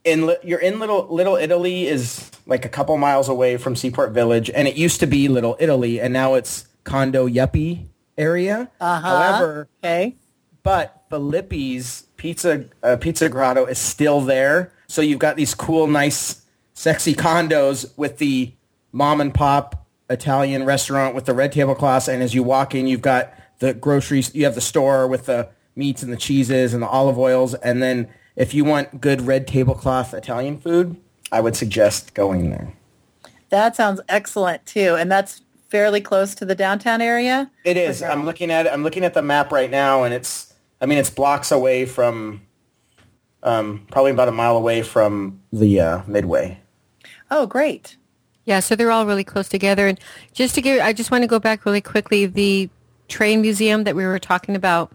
in 0.04 0.34
you're 0.42 0.60
in 0.60 0.78
Little 0.78 1.06
Little 1.08 1.36
Italy 1.36 1.86
is 1.86 2.30
like 2.46 2.64
a 2.64 2.68
couple 2.68 2.96
miles 2.96 3.28
away 3.28 3.56
from 3.56 3.76
Seaport 3.76 4.12
Village, 4.12 4.50
and 4.50 4.66
it 4.68 4.76
used 4.76 5.00
to 5.00 5.06
be 5.06 5.28
Little 5.28 5.56
Italy, 5.60 6.00
and 6.00 6.12
now 6.12 6.34
it's 6.34 6.66
condo 6.84 7.28
yuppie 7.28 7.86
area. 8.16 8.70
Uh-huh. 8.80 9.00
However, 9.00 9.68
Okay. 9.82 10.16
but 10.62 11.08
Filippi's 11.10 12.06
Pizza 12.20 12.66
uh, 12.82 12.98
Pizza 12.98 13.30
Grotto 13.30 13.64
is 13.64 13.78
still 13.78 14.20
there. 14.20 14.74
So 14.88 15.00
you've 15.00 15.18
got 15.18 15.36
these 15.36 15.54
cool, 15.54 15.86
nice, 15.86 16.42
sexy 16.74 17.14
condos 17.14 17.96
with 17.96 18.18
the 18.18 18.52
mom 18.92 19.22
and 19.22 19.32
pop 19.32 19.86
Italian 20.10 20.64
restaurant 20.66 21.14
with 21.14 21.24
the 21.24 21.32
red 21.32 21.50
tablecloths, 21.50 22.08
and 22.08 22.22
as 22.22 22.34
you 22.34 22.42
walk 22.42 22.74
in, 22.74 22.86
you've 22.86 23.00
got 23.00 23.32
the 23.60 23.72
groceries. 23.72 24.34
You 24.34 24.44
have 24.44 24.54
the 24.54 24.60
store 24.60 25.06
with 25.06 25.24
the 25.24 25.48
meats 25.74 26.02
and 26.02 26.12
the 26.12 26.16
cheeses 26.18 26.74
and 26.74 26.82
the 26.82 26.88
olive 26.88 27.18
oils, 27.18 27.54
and 27.54 27.82
then 27.82 28.06
if 28.36 28.52
you 28.52 28.66
want 28.66 29.00
good 29.00 29.22
red 29.22 29.46
tablecloth 29.46 30.12
Italian 30.12 30.60
food, 30.60 30.96
I 31.32 31.40
would 31.40 31.56
suggest 31.56 32.12
going 32.12 32.50
there. 32.50 32.74
That 33.48 33.76
sounds 33.76 34.02
excellent 34.10 34.66
too. 34.66 34.94
And 34.94 35.10
that's 35.10 35.40
fairly 35.70 36.02
close 36.02 36.34
to 36.34 36.44
the 36.44 36.54
downtown 36.54 37.00
area. 37.00 37.50
It 37.64 37.78
is. 37.78 38.02
I'm 38.02 38.26
looking 38.26 38.50
at 38.50 38.66
it. 38.66 38.74
I'm 38.74 38.82
looking 38.82 39.04
at 39.04 39.14
the 39.14 39.22
map 39.22 39.52
right 39.52 39.70
now, 39.70 40.02
and 40.02 40.12
it's. 40.12 40.49
I 40.80 40.86
mean, 40.86 40.98
it's 40.98 41.10
blocks 41.10 41.50
away 41.52 41.86
from. 41.86 42.42
Um, 43.42 43.86
probably 43.90 44.10
about 44.10 44.28
a 44.28 44.32
mile 44.32 44.54
away 44.54 44.82
from 44.82 45.40
the 45.50 45.80
uh, 45.80 46.02
Midway. 46.06 46.60
Oh, 47.30 47.46
great. 47.46 47.96
Yeah, 48.44 48.60
so 48.60 48.76
they're 48.76 48.90
all 48.90 49.06
really 49.06 49.24
close 49.24 49.48
together. 49.48 49.88
And 49.88 49.98
just 50.34 50.54
to 50.56 50.60
give, 50.60 50.82
I 50.82 50.92
just 50.92 51.10
want 51.10 51.22
to 51.22 51.28
go 51.28 51.38
back 51.38 51.64
really 51.64 51.80
quickly. 51.80 52.26
The 52.26 52.68
train 53.08 53.40
museum 53.40 53.84
that 53.84 53.96
we 53.96 54.04
were 54.04 54.18
talking 54.18 54.56
about, 54.56 54.92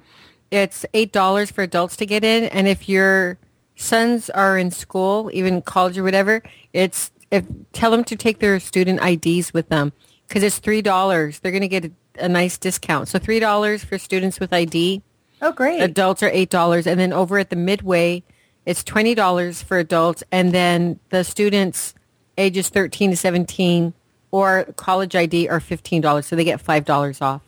it's 0.51 0.85
eight 0.93 1.11
dollars 1.11 1.49
for 1.51 1.63
adults 1.63 1.95
to 1.97 2.05
get 2.05 2.23
in, 2.23 2.45
and 2.45 2.67
if 2.67 2.87
your 2.87 3.39
sons 3.75 4.29
are 4.29 4.57
in 4.57 4.71
school, 4.71 5.29
even 5.33 5.61
college 5.61 5.97
or 5.97 6.03
whatever, 6.03 6.43
it's 6.73 7.11
if 7.31 7.45
tell 7.73 7.91
them 7.91 8.03
to 8.05 8.15
take 8.15 8.39
their 8.39 8.59
student 8.59 9.01
IDs 9.03 9.53
with 9.53 9.69
them 9.69 9.93
because 10.27 10.43
it's 10.43 10.59
three 10.59 10.81
dollars. 10.81 11.39
They're 11.39 11.51
going 11.51 11.61
to 11.61 11.67
get 11.67 11.85
a, 11.85 11.91
a 12.19 12.29
nice 12.29 12.57
discount. 12.57 13.07
So 13.07 13.19
three 13.19 13.39
dollars 13.39 13.83
for 13.83 13.97
students 13.97 14.39
with 14.39 14.53
ID. 14.53 15.01
Oh, 15.45 15.51
great. 15.51 15.79
Adults 15.79 16.23
are 16.23 16.29
eight 16.29 16.49
dollars, 16.49 16.87
and 16.87 16.99
then 16.99 17.13
over 17.13 17.37
at 17.37 17.51
the 17.51 17.55
Midway, 17.55 18.23
it's 18.65 18.83
twenty 18.83 19.13
dollars 19.13 19.61
for 19.61 19.77
adults, 19.77 20.23
and 20.31 20.51
then 20.51 20.99
the 21.09 21.23
students 21.23 21.93
ages 22.35 22.69
thirteen 22.69 23.11
to 23.11 23.15
seventeen 23.15 23.93
or 24.31 24.65
college 24.75 25.15
ID 25.15 25.47
are 25.47 25.59
fifteen 25.59 26.01
dollars, 26.01 26.25
so 26.25 26.35
they 26.35 26.43
get 26.43 26.59
five 26.59 26.83
dollars 26.83 27.21
off. 27.21 27.43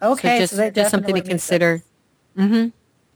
okay. 0.00 0.36
so 0.36 0.40
just, 0.42 0.56
that 0.56 0.74
just 0.76 0.92
something 0.92 1.12
to 1.16 1.20
definitely 1.20 1.20
makes 1.20 1.28
consider. 1.28 1.82
Mm-hmm. 2.38 2.68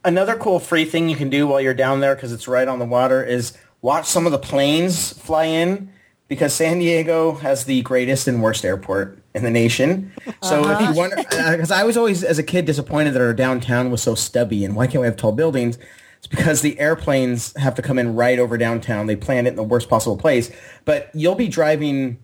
Another 0.04 0.34
cool 0.34 0.58
free 0.58 0.84
thing 0.84 1.08
you 1.08 1.16
can 1.16 1.30
do 1.30 1.46
while 1.46 1.60
you're 1.60 1.72
down 1.72 2.00
there 2.00 2.16
because 2.16 2.32
it's 2.32 2.48
right 2.48 2.66
on 2.66 2.80
the 2.80 2.84
water 2.84 3.22
is 3.22 3.56
watch 3.82 4.04
some 4.04 4.26
of 4.26 4.32
the 4.32 4.38
planes 4.38 5.12
fly 5.12 5.44
in 5.44 5.92
because 6.28 6.54
San 6.54 6.78
Diego 6.78 7.34
has 7.34 7.64
the 7.64 7.82
greatest 7.82 8.26
and 8.26 8.42
worst 8.42 8.64
airport 8.64 9.18
in 9.34 9.44
the 9.44 9.50
nation. 9.50 10.12
So 10.42 10.68
if 10.70 10.80
you 10.80 10.92
wonder, 10.94 11.16
because 11.16 11.70
I 11.70 11.84
was 11.84 11.96
always 11.96 12.24
as 12.24 12.38
a 12.38 12.42
kid 12.42 12.64
disappointed 12.64 13.12
that 13.12 13.22
our 13.22 13.34
downtown 13.34 13.90
was 13.90 14.02
so 14.02 14.14
stubby 14.14 14.64
and 14.64 14.74
why 14.74 14.86
can't 14.86 15.00
we 15.00 15.06
have 15.06 15.16
tall 15.16 15.32
buildings? 15.32 15.78
It's 16.18 16.26
because 16.26 16.62
the 16.62 16.78
airplanes 16.78 17.54
have 17.58 17.74
to 17.74 17.82
come 17.82 17.98
in 17.98 18.14
right 18.14 18.38
over 18.38 18.56
downtown. 18.56 19.06
They 19.06 19.16
plan 19.16 19.46
it 19.46 19.50
in 19.50 19.56
the 19.56 19.62
worst 19.62 19.90
possible 19.90 20.16
place. 20.16 20.50
But 20.84 21.10
you'll 21.12 21.34
be 21.34 21.48
driving 21.48 22.18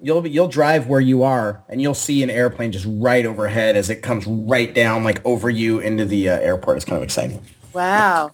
you'll 0.00 0.22
be, 0.22 0.30
you'll 0.30 0.48
drive 0.48 0.88
where 0.88 1.00
you 1.00 1.22
are 1.22 1.62
and 1.68 1.80
you'll 1.80 1.94
see 1.94 2.22
an 2.22 2.30
airplane 2.30 2.72
just 2.72 2.86
right 2.88 3.24
overhead 3.24 3.76
as 3.76 3.88
it 3.90 4.02
comes 4.02 4.26
right 4.26 4.74
down 4.74 5.04
like 5.04 5.24
over 5.24 5.48
you 5.48 5.78
into 5.78 6.04
the 6.04 6.28
uh, 6.28 6.38
airport. 6.38 6.76
It's 6.76 6.84
kind 6.84 6.98
of 6.98 7.02
exciting. 7.02 7.42
Wow. 7.72 8.32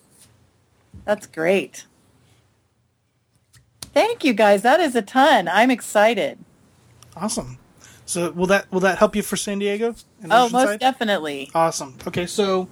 That's 1.05 1.27
great. 1.27 1.87
Thank 3.95 4.25
you 4.25 4.33
guys. 4.33 4.63
That 4.63 4.81
is 4.81 4.95
a 4.95 5.03
ton. 5.03 5.49
I'm 5.49 5.71
excited. 5.71 6.39
Awesome. 7.17 7.59
So 8.07 8.31
will 8.33 8.47
that 8.49 8.71
will 8.73 8.81
that 8.81 8.99
help 8.99 9.15
you 9.17 9.23
for 9.23 9.37
San 9.37 9.59
Diego? 9.59 9.95
and 10.23 10.33
Oh, 10.33 10.49
most 10.49 10.81
definitely. 10.81 11.51
Awesome. 11.55 11.97
Okay, 12.07 12.27
so 12.27 12.69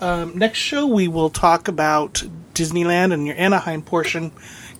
um, 0.00 0.36
next 0.38 0.58
show 0.58 0.86
we 0.86 1.08
will 1.08 1.30
talk 1.30 1.68
about 1.68 2.22
Disneyland 2.54 3.12
and 3.12 3.26
your 3.26 3.36
Anaheim 3.36 3.82
portion. 3.82 4.32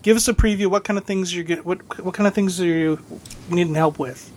Give 0.03 0.17
us 0.17 0.29
a 0.29 0.35
preview. 0.35 0.67
What 0.69 0.85
kind 0.85 0.99
of 0.99 1.05
things 1.05 1.35
you 1.35 1.45
get? 1.45 1.65
What 1.67 2.03
what 2.05 2.15
kind 2.15 2.27
of 2.27 2.35
things 2.35 2.61
are 2.61 2.67
you 2.67 2.99
needing 3.49 3.75
help 3.75 3.99
with? 3.99 4.31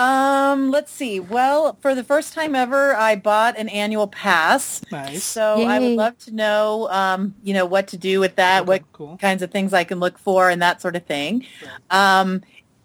Um, 0.00 0.70
let's 0.70 0.90
see. 0.90 1.20
Well, 1.20 1.76
for 1.82 1.94
the 1.94 2.02
first 2.02 2.32
time 2.32 2.54
ever, 2.54 2.96
I 2.96 3.16
bought 3.16 3.58
an 3.58 3.68
annual 3.68 4.08
pass. 4.08 4.80
Nice. 4.90 5.22
So 5.22 5.62
I 5.62 5.78
would 5.78 5.92
love 5.92 6.16
to 6.20 6.30
know, 6.34 6.88
um, 6.90 7.34
you 7.42 7.52
know, 7.52 7.66
what 7.66 7.88
to 7.88 7.98
do 7.98 8.18
with 8.18 8.36
that, 8.36 8.62
Okay, 8.62 8.66
what 8.68 8.92
cool. 8.92 9.18
kinds 9.18 9.42
of 9.42 9.50
things 9.50 9.74
I 9.74 9.84
can 9.84 10.00
look 10.00 10.18
for, 10.18 10.48
and 10.48 10.62
that 10.62 10.80
sort 10.80 10.96
of 10.96 11.04
thing. 11.04 11.44
Um, 11.90 12.40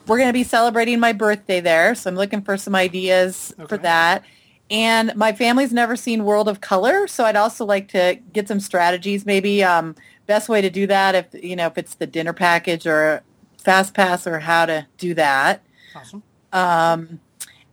we're 0.08 0.18
going 0.18 0.28
to 0.30 0.34
be 0.34 0.44
celebrating 0.44 1.00
my 1.00 1.14
birthday 1.14 1.62
there, 1.62 1.96
so 1.96 2.10
I'm 2.10 2.18
looking 2.18 2.42
for 2.42 2.58
some 2.58 2.76
ideas 2.76 3.54
for 3.70 3.78
that. 3.78 4.26
And 4.70 5.16
my 5.16 5.32
family's 5.32 5.72
never 5.72 5.96
seen 5.96 6.26
World 6.26 6.50
of 6.50 6.60
Color, 6.60 7.08
so 7.08 7.24
I'd 7.24 7.38
also 7.38 7.66
like 7.66 7.88
to 7.90 8.20
get 8.34 8.50
some 8.50 8.60
strategies. 8.60 9.26
Maybe 9.26 9.64
um, 9.64 9.96
best 10.28 10.50
way 10.50 10.60
to 10.62 10.70
do 10.70 10.86
that 10.88 11.16
if 11.16 11.44
you 11.44 11.56
know 11.56 11.68
if 11.68 11.78
it's 11.78 11.96
the 11.96 12.08
dinner 12.08 12.34
package 12.34 12.86
or 12.86 13.24
fast 13.58 13.94
pass 13.94 14.28
or 14.28 14.40
how 14.40 14.66
to 14.66 14.86
do 14.98 15.14
that. 15.14 15.64
Awesome. 15.96 16.24
Um, 16.56 17.20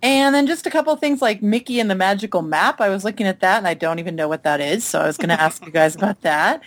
and 0.03 0.35
then 0.35 0.49
just 0.49 0.67
a 0.67 0.71
couple 0.71 0.93
of 0.93 0.99
things 0.99 1.23
like 1.23 1.43
Mickey 1.43 1.79
and 1.79 1.89
the 1.89 1.95
Magical 1.95 2.43
Map. 2.43 2.81
I 2.81 2.89
was 2.89 3.05
looking 3.05 3.25
at 3.27 3.39
that 3.41 3.59
and 3.59 3.69
I 3.69 3.75
don't 3.75 4.01
even 4.01 4.17
know 4.17 4.27
what 4.27 4.43
that 4.43 4.61
is. 4.61 4.85
So 4.85 5.01
I 5.01 5.07
was 5.07 5.17
going 5.17 5.29
to 5.29 5.41
ask 5.41 5.65
you 5.65 5.71
guys 5.73 5.95
about 5.95 6.23
that. 6.23 6.61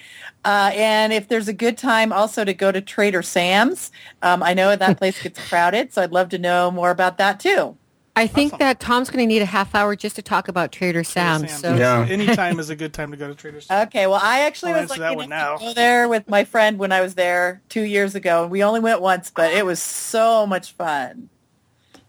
Uh, 0.46 0.72
and 0.74 1.12
if 1.12 1.28
there's 1.28 1.50
a 1.50 1.54
good 1.54 1.78
time 1.78 2.14
also 2.14 2.46
to 2.46 2.54
go 2.54 2.72
to 2.72 2.80
Trader 2.80 3.22
Sam's. 3.22 3.92
Um, 4.22 4.42
I 4.42 4.54
know 4.54 4.74
that 4.74 4.98
place 4.98 5.22
gets 5.22 5.46
crowded, 5.50 5.92
so 5.92 6.02
I'd 6.02 6.14
love 6.14 6.30
to 6.30 6.38
know 6.38 6.72
more 6.72 6.92
about 6.92 7.18
that 7.18 7.42
too. 7.42 7.76
I 8.18 8.28
think 8.28 8.58
that 8.60 8.80
Tom's 8.80 9.10
going 9.10 9.20
to 9.22 9.28
need 9.28 9.42
a 9.42 9.46
half 9.46 9.76
hour 9.76 9.94
just 9.94 10.16
to 10.16 10.22
talk 10.22 10.48
about 10.48 10.72
Trader 10.72 11.04
Sam's. 11.04 11.52
Sam. 11.52 11.60
So 11.60 11.76
Yeah. 11.76 12.08
Anytime 12.10 12.58
is 12.62 12.70
a 12.70 12.76
good 12.76 12.94
time 12.94 13.12
to 13.12 13.18
go 13.18 13.28
to 13.28 13.36
Trader 13.36 13.60
Sam's. 13.60 13.88
Okay, 13.88 14.08
well, 14.08 14.22
I 14.24 14.42
actually 14.42 14.72
I'll 14.72 14.84
was 14.84 14.92
answer 14.92 15.02
that 15.02 15.18
looking 15.18 15.30
one 15.30 15.30
to 15.32 15.36
now. 15.36 15.58
go 15.58 15.74
there 15.74 16.08
with 16.08 16.30
my 16.30 16.46
friend 16.46 16.80
when 16.80 16.94
I 16.94 17.02
was 17.02 17.16
there 17.16 17.62
two 17.68 17.82
years 17.82 18.16
ago, 18.16 18.44
and 18.44 18.52
we 18.52 18.64
only 18.64 18.80
went 18.80 19.02
once, 19.02 19.30
but 19.36 19.52
it 19.52 19.66
was 19.66 19.82
so 19.82 20.48
much 20.48 20.72
fun. 20.72 21.28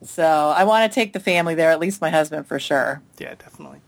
So 0.03 0.25
I 0.25 0.65
want 0.65 0.91
to 0.91 0.95
take 0.95 1.13
the 1.13 1.21
family 1.21 1.55
there, 1.55 1.71
at 1.71 1.81
least 1.81 2.01
my 2.01 2.11
husband 2.11 2.47
for 2.47 2.59
sure. 2.59 3.03
Yeah, 3.19 3.35
definitely. 3.35 3.81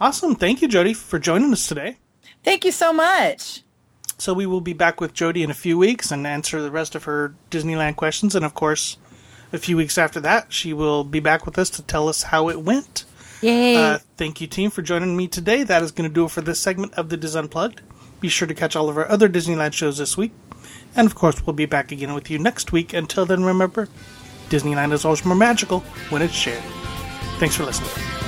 Awesome. 0.00 0.34
Thank 0.34 0.60
you, 0.60 0.68
Jodie, 0.68 0.94
for 0.94 1.18
joining 1.18 1.52
us 1.52 1.66
today. 1.66 1.96
Thank 2.44 2.64
you 2.64 2.72
so 2.72 2.92
much. 2.92 3.62
So 4.18 4.32
we 4.32 4.46
will 4.46 4.60
be 4.60 4.72
back 4.72 5.00
with 5.00 5.14
Jodie 5.14 5.42
in 5.42 5.50
a 5.50 5.54
few 5.54 5.78
weeks 5.78 6.10
and 6.10 6.26
answer 6.26 6.62
the 6.62 6.70
rest 6.70 6.94
of 6.94 7.04
her 7.04 7.34
Disneyland 7.50 7.96
questions. 7.96 8.34
And 8.34 8.44
of 8.44 8.54
course, 8.54 8.98
a 9.52 9.58
few 9.58 9.76
weeks 9.76 9.98
after 9.98 10.20
that, 10.20 10.52
she 10.52 10.72
will 10.72 11.04
be 11.04 11.20
back 11.20 11.46
with 11.46 11.58
us 11.58 11.70
to 11.70 11.82
tell 11.82 12.08
us 12.08 12.24
how 12.24 12.48
it 12.48 12.60
went. 12.60 13.04
yay! 13.40 13.76
Uh, 13.76 13.98
thank 14.16 14.40
you, 14.40 14.46
team, 14.46 14.70
for 14.70 14.82
joining 14.82 15.16
me 15.16 15.28
today. 15.28 15.62
That 15.62 15.82
is 15.82 15.92
going 15.92 16.08
to 16.08 16.14
do 16.14 16.24
it 16.24 16.30
for 16.30 16.40
this 16.40 16.60
segment 16.60 16.94
of 16.94 17.08
the 17.08 17.16
DIS 17.16 17.34
Unplugged. 17.34 17.82
Be 18.20 18.28
sure 18.28 18.48
to 18.48 18.54
catch 18.54 18.74
all 18.74 18.88
of 18.88 18.96
our 18.96 19.08
other 19.08 19.28
Disneyland 19.28 19.74
shows 19.74 19.98
this 19.98 20.16
week. 20.16 20.32
And 20.94 21.06
of 21.06 21.14
course, 21.14 21.46
we'll 21.46 21.54
be 21.54 21.66
back 21.66 21.92
again 21.92 22.14
with 22.14 22.30
you 22.30 22.38
next 22.38 22.72
week. 22.72 22.94
Until 22.94 23.26
then, 23.26 23.44
remember, 23.44 23.88
Disneyland 24.48 24.92
is 24.92 25.04
always 25.04 25.24
more 25.24 25.36
magical 25.36 25.80
when 26.10 26.22
it's 26.22 26.34
shared. 26.34 26.62
Thanks 27.38 27.56
for 27.56 27.64
listening. 27.64 28.25